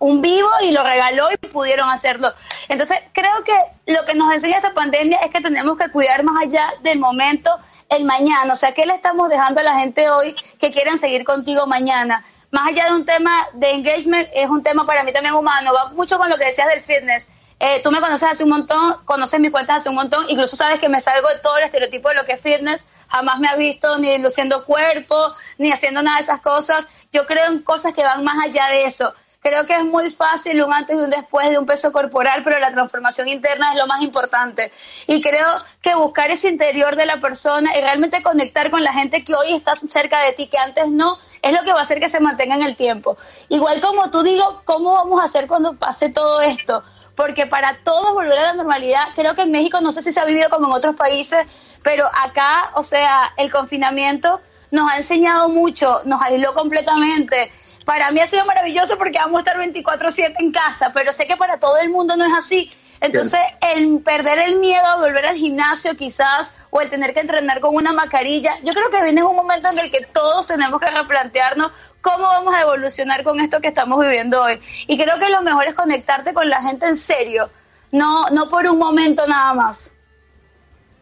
[0.00, 2.34] un vivo y lo regaló y pudieron hacerlo.
[2.68, 3.54] Entonces, creo que
[3.90, 7.50] lo que nos enseña esta pandemia es que tenemos que cuidar más allá del momento,
[7.88, 8.52] el mañana.
[8.52, 12.22] O sea, ¿qué le estamos dejando a la gente hoy que quieran seguir contigo mañana?
[12.54, 15.88] Más allá de un tema de engagement, es un tema para mí también humano, va
[15.88, 17.28] mucho con lo que decías del fitness.
[17.58, 20.78] Eh, tú me conoces hace un montón, conoces mis cuentas hace un montón, incluso sabes
[20.78, 23.58] que me salgo de todo el estereotipo de lo que es fitness, jamás me has
[23.58, 26.86] visto ni luciendo cuerpo, ni haciendo nada de esas cosas.
[27.10, 29.12] Yo creo en cosas que van más allá de eso.
[29.46, 32.58] Creo que es muy fácil un antes y un después de un peso corporal, pero
[32.58, 34.72] la transformación interna es lo más importante.
[35.06, 35.46] Y creo
[35.82, 39.52] que buscar ese interior de la persona y realmente conectar con la gente que hoy
[39.52, 42.20] está cerca de ti, que antes no, es lo que va a hacer que se
[42.20, 43.18] mantenga en el tiempo.
[43.50, 46.82] Igual como tú digo, ¿cómo vamos a hacer cuando pase todo esto?
[47.14, 50.20] Porque para todos volver a la normalidad, creo que en México no sé si se
[50.20, 51.46] ha vivido como en otros países,
[51.82, 54.40] pero acá, o sea, el confinamiento
[54.74, 57.50] nos ha enseñado mucho, nos aisló completamente
[57.84, 61.36] para mí ha sido maravilloso porque vamos a estar 24/7 en casa, pero sé que
[61.36, 62.72] para todo el mundo no es así.
[63.00, 67.60] Entonces, el perder el miedo a volver al gimnasio quizás, o el tener que entrenar
[67.60, 70.90] con una mascarilla, yo creo que viene un momento en el que todos tenemos que
[70.90, 74.58] replantearnos cómo vamos a evolucionar con esto que estamos viviendo hoy.
[74.86, 77.50] Y creo que lo mejor es conectarte con la gente en serio,
[77.90, 79.92] no, no por un momento nada más.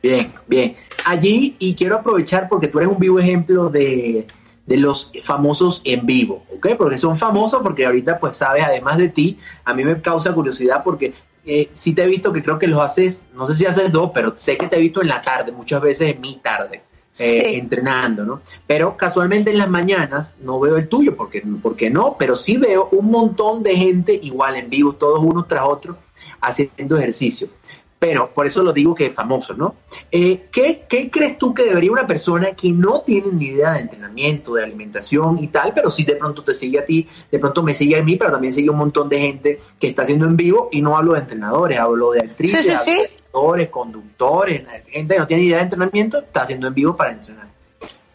[0.02, 0.74] Bien, bien.
[1.04, 4.26] Allí, y quiero aprovechar porque tú eres un vivo ejemplo de,
[4.66, 6.70] de los famosos en vivo, ¿ok?
[6.76, 10.82] Porque son famosos porque ahorita pues sabes, además de ti, a mí me causa curiosidad
[10.82, 13.92] porque eh, sí te he visto que creo que los haces, no sé si haces
[13.92, 16.82] dos, pero sé que te he visto en la tarde, muchas veces en mi tarde,
[17.18, 18.42] eh, entrenando, ¿no?
[18.66, 22.88] Pero casualmente en las mañanas no veo el tuyo, porque, porque no, pero sí veo
[22.92, 25.96] un montón de gente igual en vivo, todos unos tras otros,
[26.40, 27.48] haciendo ejercicio
[28.02, 29.76] pero por eso lo digo que es famoso, ¿no?
[30.10, 34.54] Eh, ¿qué, crees tú que debería una persona que no tiene ni idea de entrenamiento,
[34.54, 37.74] de alimentación y tal, pero sí de pronto te sigue a ti, de pronto me
[37.74, 40.68] sigue a mí, pero también sigue un montón de gente que está haciendo en vivo
[40.72, 42.66] y no hablo de entrenadores, hablo de actrices,
[43.70, 47.46] conductores, gente que no tiene idea de entrenamiento, está haciendo en vivo para entrenar.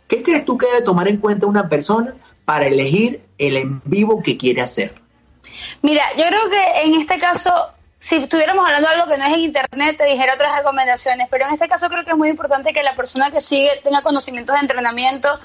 [0.10, 4.21] ¿Qué crees tú que debe tomar en cuenta una persona para elegir el en vivo
[4.21, 4.95] que quiere hacer?
[5.82, 7.54] Mira, yo creo que en este caso,
[8.00, 11.48] si estuviéramos hablando de algo que no es en internet, te dijera otras recomendaciones, pero
[11.48, 14.56] en este caso creo que es muy importante que la persona que sigue tenga conocimientos
[14.56, 15.40] de entrenamiento.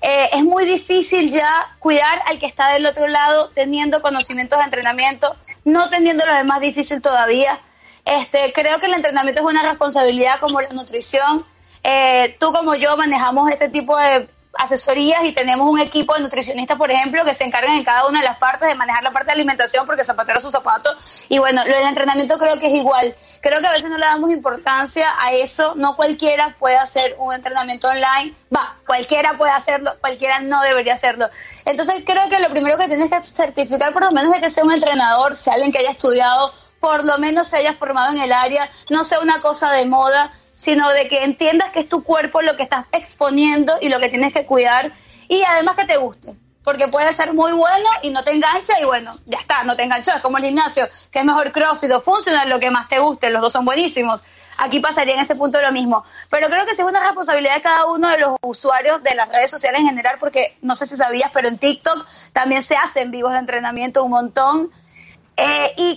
[0.00, 4.64] Eh, es muy difícil ya cuidar al que está del otro lado teniendo conocimientos de
[4.64, 7.60] entrenamiento, no teniéndolo es más difícil todavía.
[8.04, 11.46] Este, creo que el entrenamiento es una responsabilidad como la nutrición.
[11.84, 16.76] Eh, tú como yo manejamos este tipo de asesorías y tenemos un equipo de nutricionistas,
[16.76, 19.26] por ejemplo, que se encargan en cada una de las partes de manejar la parte
[19.26, 20.90] de alimentación porque zapatero su zapato.
[21.28, 23.14] Y bueno, lo del entrenamiento creo que es igual.
[23.40, 25.74] Creo que a veces no le damos importancia a eso.
[25.76, 28.34] No cualquiera puede hacer un entrenamiento online.
[28.54, 31.28] Va, cualquiera puede hacerlo, cualquiera no debería hacerlo.
[31.64, 34.64] Entonces creo que lo primero que tienes que certificar por lo menos es que sea
[34.64, 38.32] un entrenador, sea alguien que haya estudiado, por lo menos se haya formado en el
[38.32, 42.40] área, no sea una cosa de moda sino de que entiendas que es tu cuerpo
[42.40, 44.92] lo que estás exponiendo y lo que tienes que cuidar
[45.26, 46.36] y además que te guste.
[46.62, 49.82] Porque puede ser muy bueno y no te engancha y bueno, ya está, no te
[49.82, 50.12] enganchó.
[50.12, 53.28] Es como el gimnasio, que es mejor crossfit o funcional, lo que más te guste,
[53.30, 54.22] los dos son buenísimos.
[54.56, 56.04] Aquí pasaría en ese punto lo mismo.
[56.30, 59.50] Pero creo que es una responsabilidad de cada uno de los usuarios de las redes
[59.50, 63.32] sociales en general, porque no sé si sabías, pero en TikTok también se hacen vivos
[63.32, 64.70] de entrenamiento un montón.
[65.34, 65.96] Eh, y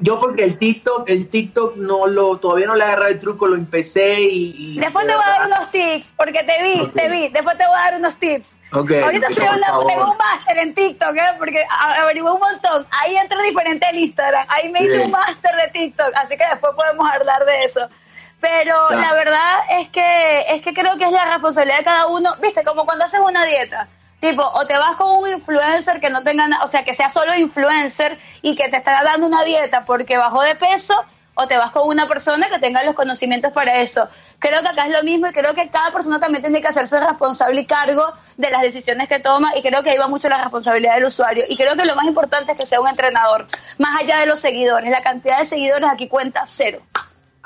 [0.00, 3.56] yo, porque el TikTok, el TikTok no lo, todavía no le agarré el truco, lo
[3.56, 4.78] empecé y...
[4.78, 7.76] después te voy a dar unos tips, porque te vi, te vi, después te voy
[7.76, 8.56] a dar unos tips.
[8.70, 11.34] Ahorita tengo un máster en TikTok, ¿eh?
[11.38, 11.66] porque
[11.98, 12.86] averigué un montón.
[13.02, 16.72] Ahí entro diferente en Instagram, ahí me hice un máster de TikTok, así que después
[16.76, 17.88] podemos hablar de eso.
[18.40, 22.30] Pero la verdad es que, es que creo que es la responsabilidad de cada uno,
[22.40, 23.88] viste, como cuando haces una dieta
[24.20, 27.36] Tipo, o te vas con un influencer que no tenga, o sea, que sea solo
[27.36, 30.94] influencer y que te estará dando una dieta porque bajó de peso,
[31.40, 34.08] o te vas con una persona que tenga los conocimientos para eso.
[34.40, 36.98] Creo que acá es lo mismo y creo que cada persona también tiene que hacerse
[36.98, 40.38] responsable y cargo de las decisiones que toma y creo que ahí va mucho la
[40.38, 41.44] responsabilidad del usuario.
[41.48, 43.46] Y creo que lo más importante es que sea un entrenador,
[43.78, 44.90] más allá de los seguidores.
[44.90, 46.80] La cantidad de seguidores aquí cuenta cero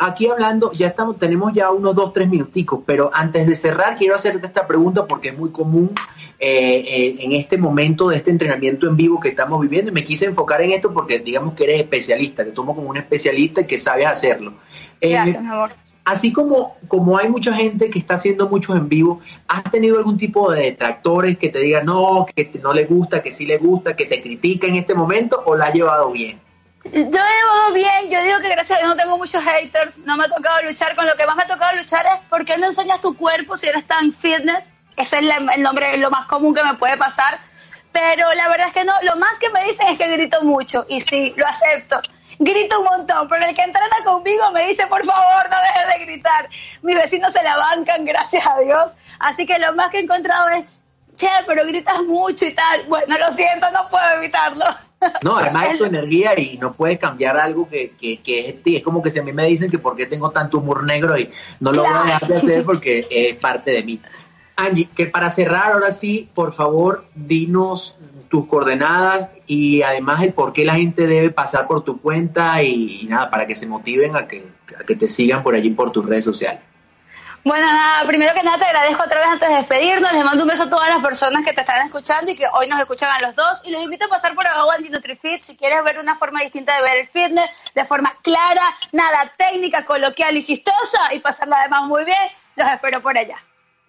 [0.06, 4.14] aquí hablando, ya estamos, tenemos ya unos dos, tres minuticos, pero antes de cerrar quiero
[4.14, 5.92] hacerte esta pregunta porque es muy común
[6.38, 10.04] eh, eh, en este momento de este entrenamiento en vivo que estamos viviendo y me
[10.04, 13.66] quise enfocar en esto porque digamos que eres especialista, te tomo como un especialista y
[13.66, 14.54] que sabes hacerlo.
[15.00, 15.70] Eh, Gracias, amor.
[16.04, 20.18] Así como, como hay mucha gente que está haciendo muchos en vivo, ¿has tenido algún
[20.18, 23.94] tipo de detractores que te digan no, que no le gusta, que sí le gusta,
[23.94, 26.40] que te critica en este momento o la ha llevado bien?
[26.84, 30.16] Yo he llevado bien, yo digo que gracias a Dios no tengo muchos haters, no
[30.16, 32.58] me ha tocado luchar, con lo que más me ha tocado luchar es por qué
[32.58, 34.64] no enseñas tu cuerpo si eres tan fitness,
[34.96, 37.38] ese es el nombre, lo más común que me puede pasar,
[37.92, 40.84] pero la verdad es que no, lo más que me dicen es que grito mucho,
[40.88, 42.00] y sí, lo acepto,
[42.40, 46.04] grito un montón, pero el que entrena conmigo me dice, por favor, no dejes de
[46.04, 46.48] gritar,
[46.82, 50.48] mis vecinos se la bancan, gracias a Dios, así que lo más que he encontrado
[50.48, 50.64] es,
[51.14, 54.66] che, pero gritas mucho y tal, bueno, lo siento, no puedo evitarlo.
[55.22, 58.76] No, además es tu energía y no puedes cambiar algo que, que, que es ti.
[58.76, 61.18] Es como que si a mí me dicen que por qué tengo tanto humor negro
[61.18, 64.00] y no lo voy a dejar de hacer porque es parte de mí.
[64.56, 67.96] Angie, que para cerrar ahora sí, por favor, dinos
[68.28, 73.06] tus coordenadas y además el por qué la gente debe pasar por tu cuenta y,
[73.08, 74.46] nada, para que se motiven a que,
[74.78, 76.60] a que te sigan por allí por tus redes sociales.
[77.44, 80.12] Bueno, nada, primero que nada te agradezco otra vez antes de despedirnos.
[80.12, 82.68] Les mando un beso a todas las personas que te están escuchando y que hoy
[82.68, 83.62] nos escuchan a los dos.
[83.64, 86.82] Y los invito a pasar por Agua NutriFit si quieres ver una forma distinta de
[86.82, 92.04] ver el fitness, de forma clara, nada técnica, coloquial y chistosa y pasarla además muy
[92.04, 92.30] bien.
[92.54, 93.38] Los espero por allá.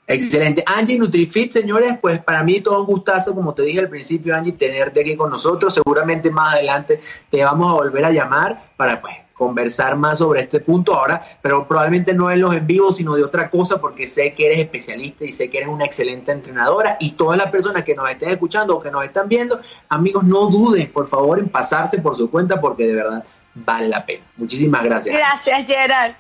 [0.08, 0.64] Excelente.
[0.66, 4.54] Angie NutriFit, señores, pues para mí todo un gustazo, como te dije al principio, Angie,
[4.54, 5.76] tenerte aquí con nosotros.
[5.76, 10.62] Seguramente más adelante te vamos a volver a llamar para pues conversar más sobre este
[10.62, 14.34] punto ahora, pero probablemente no en los en vivo, sino de otra cosa, porque sé
[14.34, 17.94] que eres especialista y sé que eres una excelente entrenadora y todas las personas que
[17.94, 21.98] nos estén escuchando o que nos están viendo, amigos, no duden, por favor, en pasarse
[22.00, 24.24] por su cuenta, porque de verdad vale la pena.
[24.38, 25.14] Muchísimas gracias.
[25.14, 26.14] Gracias, Gerard.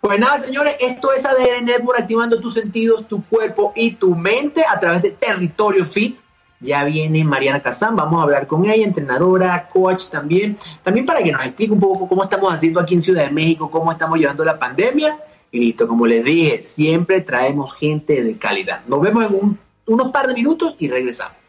[0.00, 4.64] Pues nada, señores, esto es ADN Network activando tus sentidos, tu cuerpo y tu mente
[4.64, 6.20] a través de Territorio Fit
[6.60, 11.30] ya viene Mariana Kazán, vamos a hablar con ella, entrenadora, coach también, también para que
[11.32, 14.44] nos explique un poco cómo estamos haciendo aquí en Ciudad de México, cómo estamos llevando
[14.44, 15.18] la pandemia.
[15.50, 18.80] Y listo, como les dije, siempre traemos gente de calidad.
[18.88, 21.43] Nos vemos en unos par de minutos y regresamos.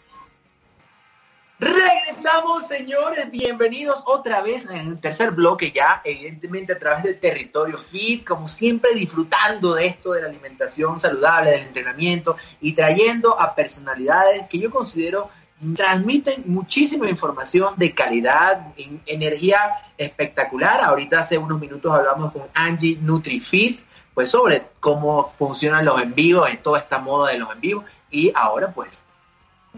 [1.57, 3.31] Regresamos, señores.
[3.31, 8.49] Bienvenidos otra vez en el tercer bloque ya, evidentemente a través del territorio fit, como
[8.49, 14.59] siempre disfrutando de esto de la alimentación saludable, del entrenamiento y trayendo a personalidades que
[14.59, 15.29] yo considero
[15.77, 18.73] transmiten muchísima información de calidad,
[19.05, 19.59] energía
[19.97, 20.81] espectacular.
[20.81, 23.79] Ahorita hace unos minutos hablamos con Angie NutriFit
[24.13, 27.85] pues sobre cómo funcionan los en vivos, en toda esta moda de los en vivos.
[28.11, 29.04] Y ahora pues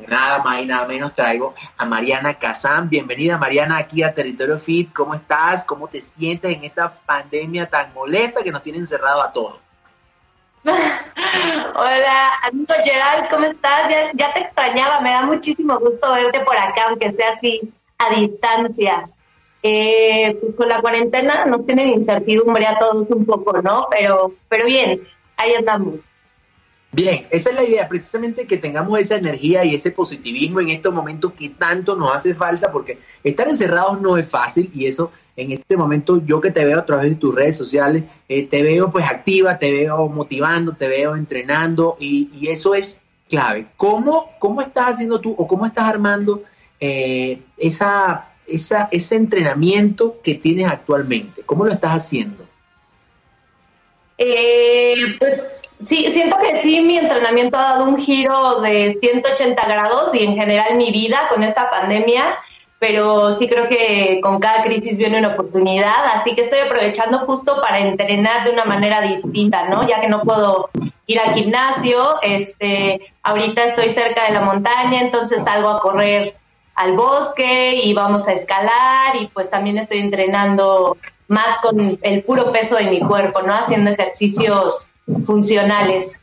[0.08, 2.90] nada más y nada menos traigo a Mariana Kazán.
[2.90, 4.94] Bienvenida Mariana aquí a Territorio Fit.
[4.94, 5.64] ¿Cómo estás?
[5.64, 9.60] ¿Cómo te sientes en esta pandemia tan molesta que nos tiene encerrado a todos?
[10.64, 13.90] Hola, amigo Gerald, ¿cómo estás?
[14.14, 19.10] Ya, te extrañaba, me da muchísimo gusto verte por acá, aunque sea así a distancia.
[19.64, 23.88] Eh, pues con la cuarentena nos tienen incertidumbre a todos un poco, ¿no?
[23.90, 25.02] Pero, pero bien,
[25.38, 25.96] ahí andamos.
[26.92, 30.94] Bien, esa es la idea, precisamente que tengamos esa energía y ese positivismo en estos
[30.94, 35.52] momentos que tanto nos hace falta, porque estar encerrados no es fácil y eso en
[35.52, 38.92] este momento yo que te veo a través de tus redes sociales, eh, te veo
[38.92, 43.68] pues activa, te veo motivando, te veo entrenando y, eso es clave.
[43.78, 46.44] ¿Cómo, ¿Cómo estás haciendo tú o cómo estás armando
[46.80, 51.44] eh, esa, esa, ese entrenamiento que tienes actualmente?
[51.44, 52.46] ¿Cómo lo estás haciendo?
[54.18, 60.14] Eh, pues sí, siento que sí, mi entrenamiento ha dado un giro de 180 grados
[60.14, 62.40] y en general mi vida con esta pandemia,
[62.80, 67.60] pero sí creo que con cada crisis viene una oportunidad, así que estoy aprovechando justo
[67.62, 69.88] para entrenar de una manera distinta, ¿no?
[69.88, 70.70] Ya que no puedo
[71.08, 76.36] ir al gimnasio, este, ahorita estoy cerca de la montaña, entonces salgo a correr
[76.76, 82.52] al bosque y vamos a escalar y pues también estoy entrenando más con el puro
[82.52, 83.56] peso de mi cuerpo, ¿no?
[83.56, 84.90] Haciendo ejercicios
[85.24, 86.20] funcionales.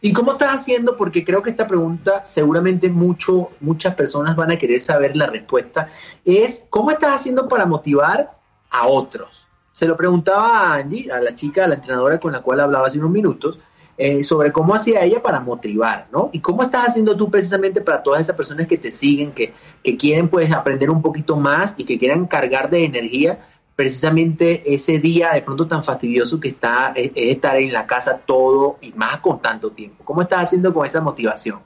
[0.00, 0.96] ¿Y cómo estás haciendo?
[0.96, 5.88] Porque creo que esta pregunta seguramente mucho, muchas personas van a querer saber la respuesta.
[6.24, 8.32] Es, ¿cómo estás haciendo para motivar
[8.70, 9.46] a otros?
[9.72, 12.86] Se lo preguntaba a Angie, a la chica, a la entrenadora con la cual hablaba
[12.86, 13.58] hace unos minutos,
[13.96, 16.30] eh, sobre cómo hacía ella para motivar, ¿no?
[16.32, 19.52] Y cómo estás haciendo tú precisamente para todas esas personas que te siguen, que,
[19.84, 24.98] que quieren pues aprender un poquito más y que quieran cargar de energía precisamente ese
[24.98, 29.20] día de pronto tan fastidioso que está es, estar en la casa todo y más
[29.20, 30.04] con tanto tiempo.
[30.04, 31.60] ¿Cómo estás haciendo con esa motivación?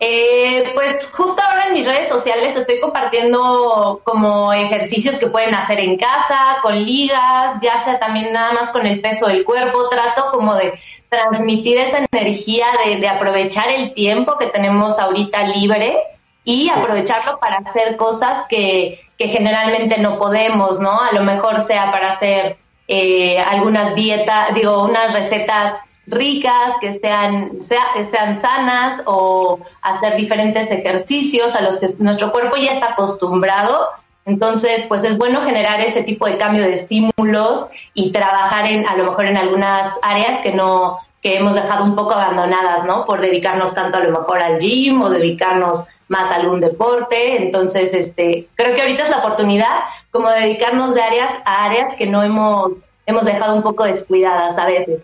[0.00, 5.80] Eh, pues justo ahora en mis redes sociales estoy compartiendo como ejercicios que pueden hacer
[5.80, 9.88] en casa, con ligas, ya sea también nada más con el peso del cuerpo.
[9.88, 10.74] Trato como de
[11.08, 15.96] transmitir esa energía de, de aprovechar el tiempo que tenemos ahorita libre
[16.44, 21.00] y aprovecharlo para hacer cosas que, que generalmente no podemos, ¿no?
[21.00, 22.56] A lo mejor sea para hacer
[22.88, 25.74] eh, algunas dietas, digo, unas recetas
[26.06, 32.30] ricas, que sean, sea, que sean sanas o hacer diferentes ejercicios a los que nuestro
[32.30, 33.88] cuerpo ya está acostumbrado.
[34.26, 38.96] Entonces, pues es bueno generar ese tipo de cambio de estímulos y trabajar en, a
[38.96, 43.04] lo mejor en algunas áreas que no, que hemos dejado un poco abandonadas, ¿no?
[43.04, 47.42] Por dedicarnos tanto a lo mejor al gym o dedicarnos más algún deporte.
[47.42, 51.94] Entonces, este, creo que ahorita es la oportunidad como de dedicarnos de áreas a áreas
[51.94, 52.72] que no hemos,
[53.06, 55.00] hemos dejado un poco descuidadas a veces.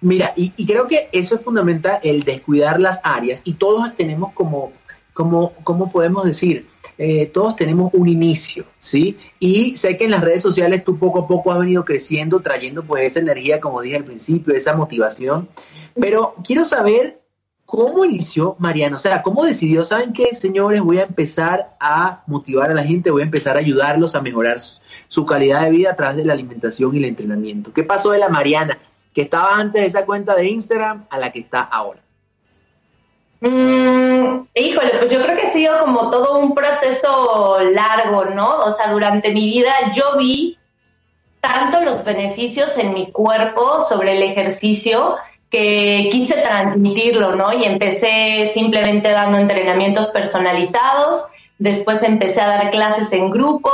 [0.00, 4.72] Mira, y, creo que eso es fundamental, el descuidar las áreas, y todos tenemos como,
[5.12, 6.66] como, ¿cómo podemos decir?
[6.96, 9.18] Eh, todos tenemos un inicio, ¿sí?
[9.38, 12.82] Y sé que en las redes sociales tú poco a poco has venido creciendo, trayendo
[12.82, 15.48] pues esa energía, como dije al principio, esa motivación,
[15.98, 17.19] pero quiero saber
[17.70, 18.96] ¿Cómo inició Mariano?
[18.96, 19.84] O sea, ¿cómo decidió?
[19.84, 20.80] ¿Saben qué, señores?
[20.80, 24.56] Voy a empezar a motivar a la gente, voy a empezar a ayudarlos a mejorar
[25.06, 27.72] su, calidad de vida a través de la alimentación y el entrenamiento.
[27.72, 28.76] ¿Qué pasó de la Mariana
[29.14, 32.00] que estaba antes de esa cuenta de Instagram a la que está ahora?
[33.38, 38.64] Mm, híjole, pues yo creo que ha sido como todo un proceso largo, ¿no?
[38.64, 40.58] O sea, durante mi vida yo vi
[41.40, 45.18] tanto los beneficios en mi cuerpo sobre el ejercicio
[45.50, 47.52] que quise transmitirlo, ¿no?
[47.52, 51.24] Y empecé simplemente dando entrenamientos personalizados,
[51.58, 53.70] después empecé a dar clases en grupo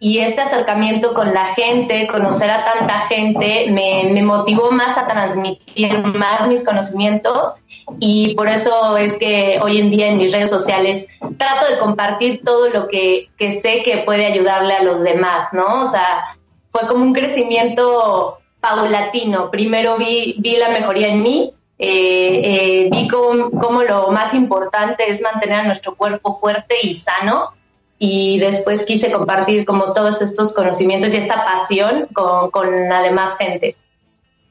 [0.00, 5.08] y este acercamiento con la gente, conocer a tanta gente, me, me, motivó más a
[5.08, 7.54] transmitir más mis conocimientos
[7.98, 12.42] y por eso es que hoy en día en mis redes sociales trato de compartir
[12.44, 15.82] todo lo que, que sé que puede ayudarle a los demás, ¿no?
[15.82, 16.38] O sea,
[16.70, 19.50] fue como un crecimiento paulatino.
[19.50, 25.20] Primero vi, vi la mejoría en mí, eh, eh, vi cómo, lo más importante es
[25.20, 27.50] mantener a nuestro cuerpo fuerte y sano
[27.98, 33.36] y después quise compartir como todos estos conocimientos y esta pasión con, con la demás
[33.36, 33.76] gente.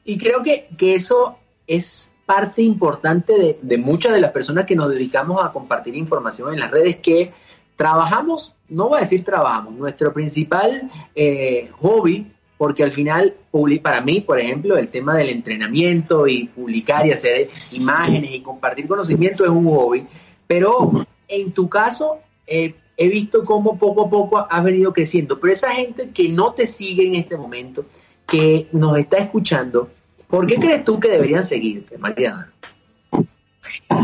[0.04, 1.36] Y creo que, que eso
[1.66, 6.52] es parte importante de, de, muchas de las personas que nos dedicamos a compartir información
[6.52, 7.32] en las redes que
[7.76, 13.34] trabajamos, no voy a decir trabajamos, nuestro principal eh, hobby porque al final,
[13.82, 18.86] para mí, por ejemplo, el tema del entrenamiento y publicar y hacer imágenes y compartir
[18.86, 20.06] conocimiento es un hobby,
[20.46, 25.52] pero en tu caso eh, he visto cómo poco a poco has venido creciendo, pero
[25.52, 27.86] esa gente que no te sigue en este momento,
[28.26, 29.88] que nos está escuchando,
[30.28, 32.52] ¿Por qué crees tú que deberían seguirte, Mariana?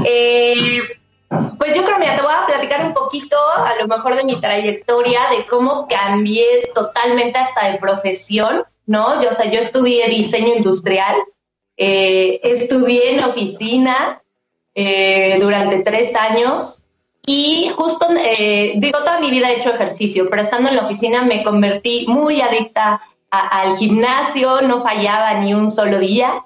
[0.07, 0.79] Eh,
[1.59, 4.41] pues yo creo, mira, te voy a platicar un poquito, a lo mejor de mi
[4.41, 9.23] trayectoria, de cómo cambié totalmente hasta de profesión, ¿no?
[9.23, 11.17] Yo, o sea, yo estudié diseño industrial,
[11.77, 14.23] eh, estudié en oficina
[14.75, 16.83] eh, durante tres años
[17.27, 21.23] y justo, eh, digo, toda mi vida he hecho ejercicio, pero estando en la oficina
[21.23, 23.01] me convertí muy adicta
[23.31, 26.45] al gimnasio, no fallaba ni un solo día.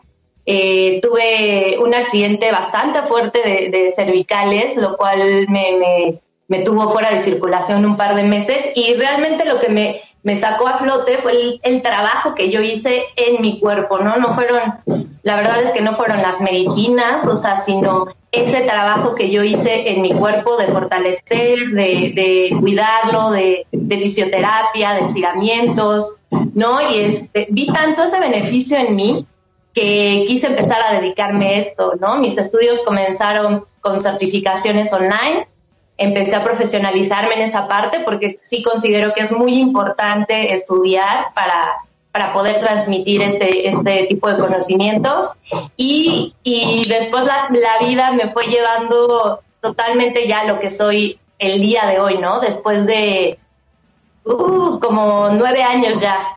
[0.50, 6.18] Eh, tuve un accidente bastante fuerte de, cervicales, lo cual me,
[6.48, 10.36] me, tuvo fuera de circulación un par de meses y realmente lo que me, me
[10.36, 14.16] sacó a flote fue el, trabajo que yo hice en mi cuerpo, ¿no?
[14.16, 14.58] No fueron,
[15.22, 19.44] la verdad es que no fueron las medicinas, o sea, sino ese trabajo que yo
[19.44, 26.20] hice en mi cuerpo de fortalecer, de, de cuidarlo, de, de, fisioterapia, de estiramientos,
[26.54, 26.80] ¿no?
[26.90, 29.26] Y este, vi tanto ese beneficio en mí
[29.78, 32.16] que quise empezar a dedicarme a esto, ¿no?
[32.16, 35.46] Mis estudios comenzaron con certificaciones online,
[35.96, 41.76] empecé a profesionalizarme en esa parte porque sí considero que es muy importante estudiar para,
[42.10, 45.34] para poder transmitir este, este tipo de conocimientos
[45.76, 51.20] y, y después la, la vida me fue llevando totalmente ya a lo que soy
[51.38, 52.40] el día de hoy, ¿no?
[52.40, 53.38] Después de
[54.24, 56.36] uh, como nueve años ya,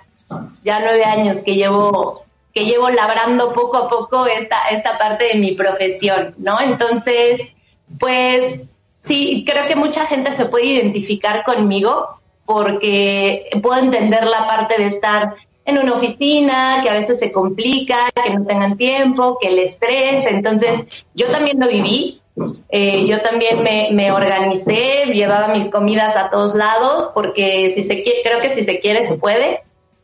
[0.64, 2.22] ya nueve años que llevo
[2.54, 6.60] que llevo labrando poco a poco esta, esta parte de mi profesión, ¿no?
[6.60, 7.56] Entonces,
[8.00, 8.70] pues
[9.04, 14.88] sí, creo que mucha gente se puede identificar conmigo porque puedo entender la parte de
[14.88, 15.36] estar
[15.66, 20.26] en una oficina, que a veces se complica, que no tengan tiempo, que el estrés.
[20.26, 20.82] Entonces,
[21.14, 22.22] yo también lo viví.
[22.70, 28.02] Eh, yo también me, me, organicé, llevaba mis comidas a todos lados, porque si se
[28.04, 29.62] quiere, creo que si se quiere, se puede.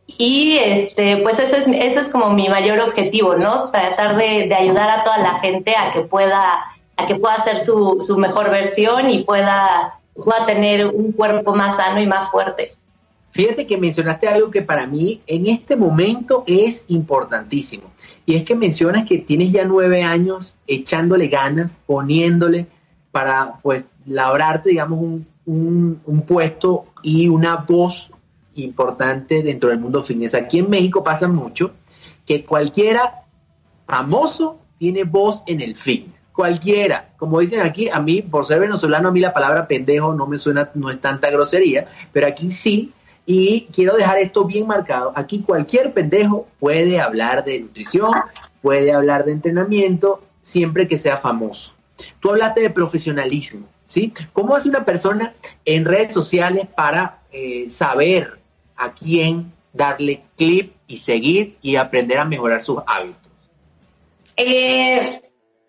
[0.07, 3.69] Y este, pues ese es, ese es como mi mayor objetivo, ¿no?
[3.71, 6.63] Tratar de, ayudar a toda la gente a que pueda,
[6.95, 11.75] a que pueda hacer su, su mejor versión y pueda, pueda tener un cuerpo más
[11.75, 12.73] sano y más fuerte.
[13.31, 17.91] Fíjate que mencionaste algo que para mí en este momento es importantísimo.
[18.25, 22.65] Y es que mencionas que tienes ya nueve años echándole ganas, poniéndole
[23.11, 24.99] para pues labrarte, digamos,
[25.45, 28.09] un, un puesto y una voz
[28.63, 30.33] importante dentro del mundo fitness.
[30.33, 31.71] Aquí en México pasa mucho
[32.25, 33.21] que cualquiera
[33.85, 36.15] famoso tiene voz en el fitness.
[36.33, 40.27] Cualquiera, como dicen aquí, a mí, por ser venezolano, a mí la palabra pendejo no
[40.27, 42.93] me suena, no es tanta grosería, pero aquí sí,
[43.25, 45.11] y quiero dejar esto bien marcado.
[45.15, 48.11] Aquí cualquier pendejo puede hablar de nutrición,
[48.61, 51.73] puede hablar de entrenamiento, siempre que sea famoso.
[52.19, 54.13] Tú hablaste de profesionalismo, ¿sí?
[54.31, 55.33] ¿Cómo hace una persona
[55.65, 58.39] en redes sociales para eh, saber
[58.77, 63.31] a quién darle clip y seguir y aprender a mejorar sus hábitos?
[64.35, 65.21] Eh,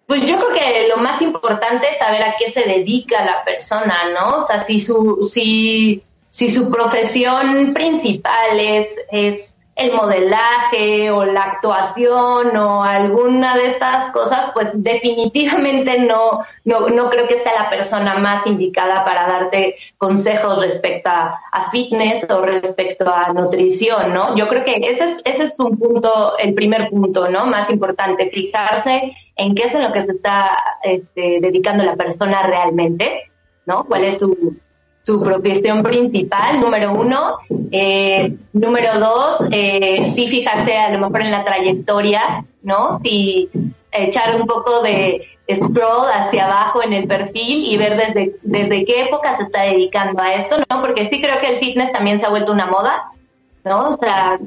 [0.07, 3.95] pues yo creo que lo más importante es saber a qué se dedica la persona,
[4.15, 4.39] ¿no?
[4.39, 11.43] O sea, si su, si, si su profesión principal es, es el modelaje o la
[11.43, 17.71] actuación o alguna de estas cosas, pues definitivamente no, no, no creo que sea la
[17.71, 24.35] persona más indicada para darte consejos respecto a, fitness o respecto a nutrición, ¿no?
[24.37, 27.47] Yo creo que ese es, ese es un punto, el primer punto, ¿no?
[27.47, 32.43] Más importante, fijarse en qué es en lo que se está este, dedicando la persona
[32.43, 33.31] realmente,
[33.67, 33.85] ¿no?
[33.85, 34.57] ¿Cuál es su,
[35.09, 37.39] su profesión principal, número uno.
[37.73, 43.01] Eh, número dos, eh, sí fijarse a lo mejor en la trayectoria, ¿no?
[43.03, 43.49] Si
[43.91, 49.05] echar un poco de scroll hacia abajo en el perfil y ver desde, desde qué
[49.05, 50.83] época se está dedicando a esto, ¿no?
[50.83, 53.11] Porque sí creo que el fitness también se ha vuelto una moda,
[53.65, 53.89] ¿no?
[53.89, 54.39] O sea,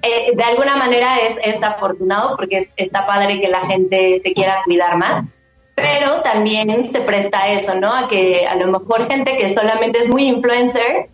[0.00, 4.62] eh, de alguna manera es, es afortunado porque está padre que la gente se quiera
[4.64, 5.26] cuidar más
[5.76, 7.94] pero también se presta a eso, ¿no?
[7.94, 11.10] A que a lo mejor gente que solamente es muy influencer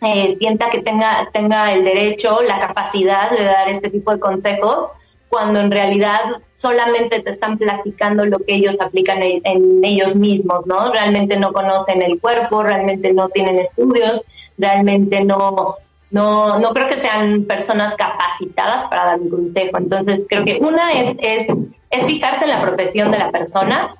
[0.00, 4.90] eh, sienta que tenga, tenga el derecho, la capacidad de dar este tipo de consejos,
[5.28, 6.20] cuando en realidad
[6.54, 10.92] solamente te están platicando lo que ellos aplican en, ellos mismos, ¿no?
[10.92, 14.22] Realmente no conocen el cuerpo, realmente no tienen estudios,
[14.56, 15.74] realmente no,
[16.12, 19.78] no, no creo que sean personas capacitadas para dar un consejo.
[19.78, 21.46] Entonces, creo que una es, es
[21.90, 23.96] es fijarse en la profesión de la persona.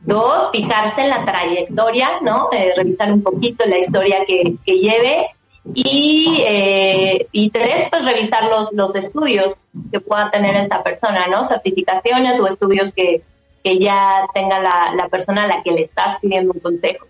[0.00, 2.48] Dos, fijarse en la trayectoria, ¿no?
[2.52, 5.28] Eh, revisar un poquito la historia que, lleve.
[5.74, 9.56] Y, eh, y tres, pues revisar los, los estudios
[9.90, 11.42] que pueda tener esta persona, ¿no?
[11.42, 13.22] Certificaciones o estudios que,
[13.64, 17.06] que ya tenga la, la persona a la que le estás pidiendo un consejo.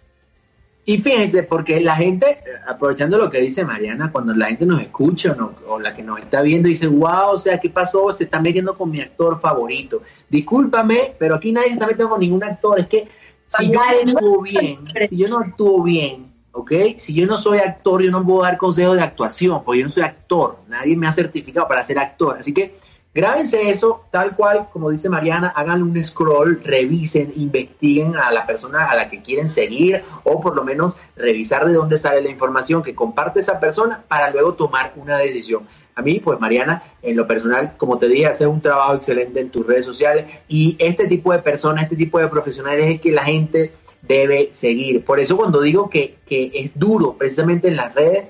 [0.88, 5.32] Y fíjense, porque la gente, aprovechando lo que dice Mariana, cuando la gente nos escucha
[5.32, 8.12] o, no, o, la que nos está viendo dice, wow, o sea, ¿qué pasó?
[8.12, 10.02] Se está metiendo con mi actor favorito.
[10.28, 12.78] Discúlpame, pero aquí nadie se está metiendo con ningún actor.
[12.78, 13.08] Es que
[13.48, 14.78] si yo no actúo bien,
[15.08, 16.72] si yo no actúo bien, ¿ok?
[16.98, 19.92] Si yo no soy actor, yo no puedo dar consejos de actuación, porque yo no
[19.92, 20.60] soy actor.
[20.68, 22.36] Nadie me ha certificado para ser actor.
[22.38, 22.78] Así que
[23.16, 28.90] Grábense eso tal cual, como dice Mariana, hagan un scroll, revisen, investiguen a la persona
[28.90, 32.82] a la que quieren seguir o por lo menos revisar de dónde sale la información
[32.82, 35.66] que comparte esa persona para luego tomar una decisión.
[35.94, 39.48] A mí, pues Mariana, en lo personal, como te dije, hace un trabajo excelente en
[39.48, 43.12] tus redes sociales y este tipo de personas, este tipo de profesionales es el que
[43.12, 45.02] la gente debe seguir.
[45.06, 48.26] Por eso cuando digo que, que es duro precisamente en las redes,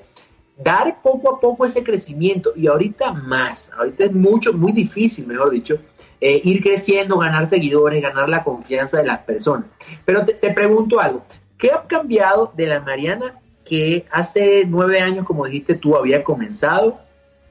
[0.57, 5.51] dar poco a poco ese crecimiento y ahorita más, ahorita es mucho, muy difícil, mejor
[5.51, 5.79] dicho,
[6.21, 9.67] eh, ir creciendo, ganar seguidores, ganar la confianza de las personas.
[10.05, 11.23] Pero te, pregunto algo,
[11.59, 16.99] ¿qué ha cambiado de la Mariana que hace nueve años, como dijiste, tú habías comenzado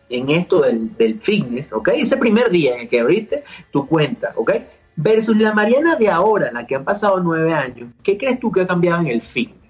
[0.10, 1.90] en esto del, del fitness, ¿ok?
[1.96, 4.52] Ese primer día en el que abriste tu cuenta, ¿ok?
[4.96, 8.62] Versus la Mariana de ahora, la que han pasado nueve años, ¿qué crees tú que
[8.62, 9.66] ha cambiado en el fitness?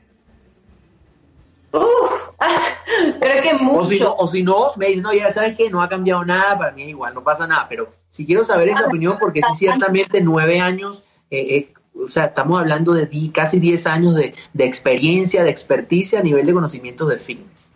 [3.20, 3.80] creo que mucho.
[3.80, 6.24] O si, no, o si no, me dicen, no, ya sabes que no ha cambiado
[6.26, 7.68] nada, para mí es igual, no pasa nada.
[7.70, 11.74] Pero si quiero saber esa opinión, porque sí, ciertamente nueve años, eh, eh,
[12.04, 16.54] o sea, estamos hablando de casi diez años de, experiencia, de experticia a nivel de
[16.54, 17.70] conocimientos de fitness.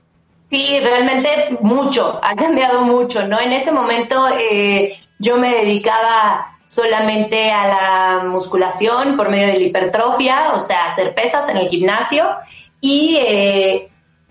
[0.50, 3.40] Sí, realmente mucho, ha cambiado mucho, ¿no?
[3.40, 9.66] En ese momento eh, yo me dedicaba solamente a la musculación por medio de la
[9.66, 12.30] hipertrofia, o sea, hacer pesas en el gimnasio
[12.82, 13.89] y eh,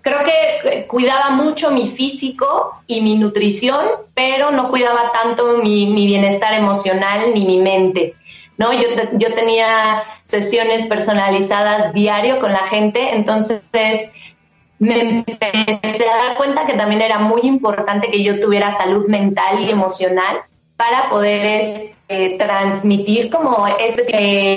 [0.09, 6.55] creo que cuidaba mucho mi físico y mi nutrición, pero no cuidaba tanto mi, bienestar
[6.55, 8.15] emocional ni mi mente.
[8.57, 8.73] ¿no?
[8.73, 13.63] Yo, yo tenía sesiones personalizadas diario con la gente, entonces
[14.79, 19.61] me empecé a dar cuenta que también era muy importante que yo tuviera salud mental
[19.61, 20.43] y emocional
[20.77, 24.03] para poder eh, transmitir como este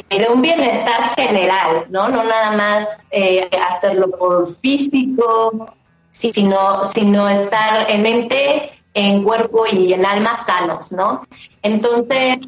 [0.10, 2.08] de un bienestar general, ¿no?
[2.08, 5.68] No nada más eh, hacerlo por físico,
[6.12, 11.26] sino, sino estar en mente, en cuerpo y en alma sanos, ¿no?
[11.62, 12.40] Entonces,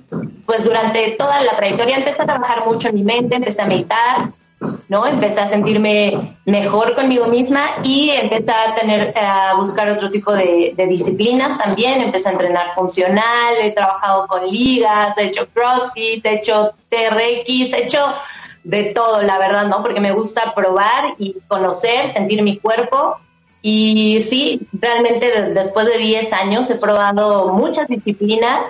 [0.45, 4.31] pues durante toda la trayectoria empecé a trabajar mucho en mi mente, empecé a meditar,
[4.89, 5.05] ¿no?
[5.05, 10.74] Empecé a sentirme mejor conmigo misma y empecé a tener, a buscar otro tipo de,
[10.89, 12.01] disciplinas también.
[12.01, 17.84] Empecé a entrenar funcional, he trabajado con ligas, he hecho CrossFit, he hecho TRX, he
[17.84, 18.14] hecho
[18.64, 19.82] de todo, la verdad, ¿no?
[19.82, 23.18] Porque me gusta probar y conocer, sentir mi cuerpo.
[23.61, 28.68] Y sí, realmente después de 10 años he probado muchas disciplinas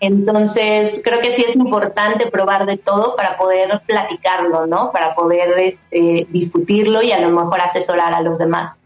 [0.00, 4.92] entonces, creo que sí es importante probar de todo para poder platicarlo, ¿no?
[4.92, 8.76] Para poder este, discutirlo y a lo mejor asesorar a los demás.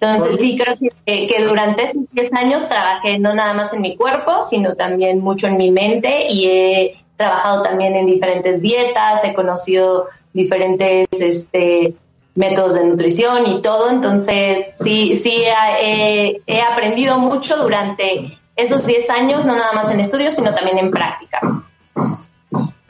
[0.00, 3.96] Entonces, sí, creo que, que, durante esos 10 años trabajé no nada más en mi
[3.96, 9.34] cuerpo, sino también mucho en mi mente y he trabajado también en diferentes dietas, he
[9.34, 11.94] conocido diferentes este,
[12.36, 13.90] métodos de nutrición y todo.
[13.90, 15.42] Entonces, sí, sí
[15.82, 20.78] he, he aprendido mucho durante esos 10 años, no nada más en estudios, sino también
[20.78, 21.40] en práctica.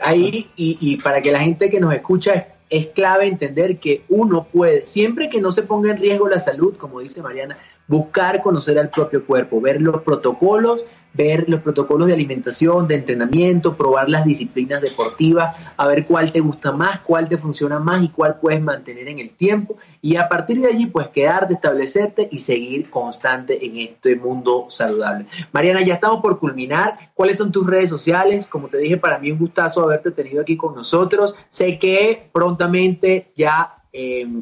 [0.00, 4.82] Ahí, y, para que la gente que nos escucha, es clave entender que uno puede,
[4.82, 8.88] siempre que no se ponga en riesgo la salud, como dice Mariana, buscar conocer al
[8.88, 10.80] propio cuerpo, ver los protocolos
[11.18, 16.38] ver los protocolos de alimentación, de entrenamiento, probar las disciplinas deportivas, a ver cuál te
[16.38, 19.76] gusta más, cuál te funciona más y cuál puedes mantener en el tiempo.
[20.00, 25.26] Y a partir de allí, pues quedarte, establecerte y seguir constante en este mundo saludable.
[25.50, 27.10] Mariana, ya estamos por culminar.
[27.14, 28.46] ¿Cuáles son tus redes sociales?
[28.46, 31.34] Como te dije, para mí un gustazo haberte tenido aquí con nosotros.
[31.48, 33.77] Sé que prontamente ya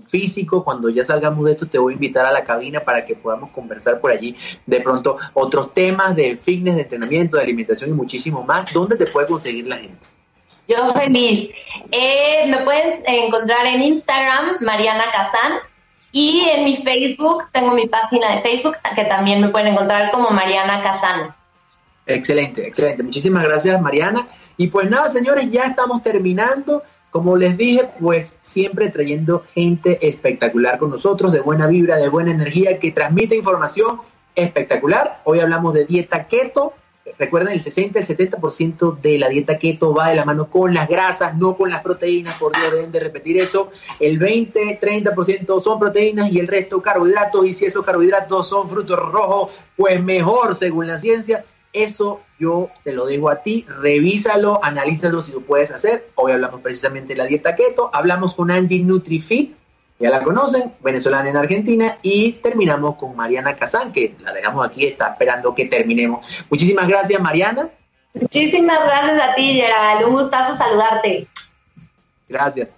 [0.09, 0.65] físico.
[0.65, 3.51] Cuando ya salgamos de esto, te voy a invitar a la cabina para que podamos
[3.51, 4.37] conversar por allí
[4.67, 8.73] de pronto otros temas de fitness, de entrenamiento, de alimentación y muchísimo más.
[8.73, 10.07] ¿Dónde te puede conseguir la gente?
[10.69, 11.51] Yo feliz.
[11.93, 15.61] Eh, me pueden encontrar en Instagram, Mariana Kazan,
[16.11, 20.31] y en mi Facebook, tengo mi página de Facebook, que también me pueden encontrar como
[20.31, 21.35] Mariana Kazan.
[22.07, 23.03] Excelente, excelente.
[23.03, 24.27] Muchísimas gracias, Mariana.
[24.57, 26.83] Y pues nada, señores, ya estamos terminando.
[27.17, 32.31] Como les dije, pues siempre trayendo gente espectacular con nosotros, de buena vibra, de buena
[32.31, 34.03] energía, que transmite información
[34.35, 35.23] espectacular.
[35.25, 36.75] Hoy hablamos de dieta keto.
[37.19, 40.89] Recuerden, el 60, el 70% de la dieta keto va de la mano con las
[40.89, 43.71] grasas, no con las proteínas, por Dios deben de repetir eso.
[43.99, 47.47] El 20, 30% son proteínas y el resto carbohidratos.
[47.47, 51.47] Y si esos carbohidratos son frutos rojos, pues mejor según la ciencia.
[51.77, 56.09] Eso yo te lo dejo a ti, revísalo, analízalo si lo puedes hacer.
[56.15, 59.55] Hoy hablamos precisamente de la dieta keto, hablamos con Angie NutriFit,
[59.99, 64.87] ya la conocen, venezolana en Argentina, y terminamos con Mariana Kazán, que la dejamos aquí,
[64.87, 66.27] está esperando que terminemos.
[66.49, 67.69] Muchísimas gracias, Mariana.
[68.15, 70.07] Muchísimas gracias a ti, Gerald.
[70.07, 71.29] Un gustazo saludarte.
[72.27, 72.71] Gracias.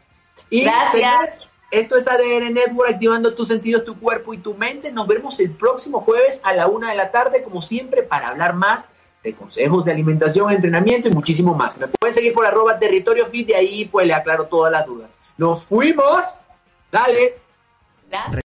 [0.51, 1.39] Y gracias.
[1.71, 4.91] Esto es ADN Network, activando tus sentidos, tu cuerpo y tu mente.
[4.91, 8.55] Nos vemos el próximo jueves a la una de la tarde, como siempre, para hablar
[8.55, 8.89] más
[9.23, 11.79] de consejos de alimentación, entrenamiento y muchísimo más.
[12.01, 15.11] Pueden seguir por arroba territorio fit, y ahí pues le aclaro todas las dudas.
[15.37, 16.47] ¡Nos fuimos!
[16.91, 17.37] Dale.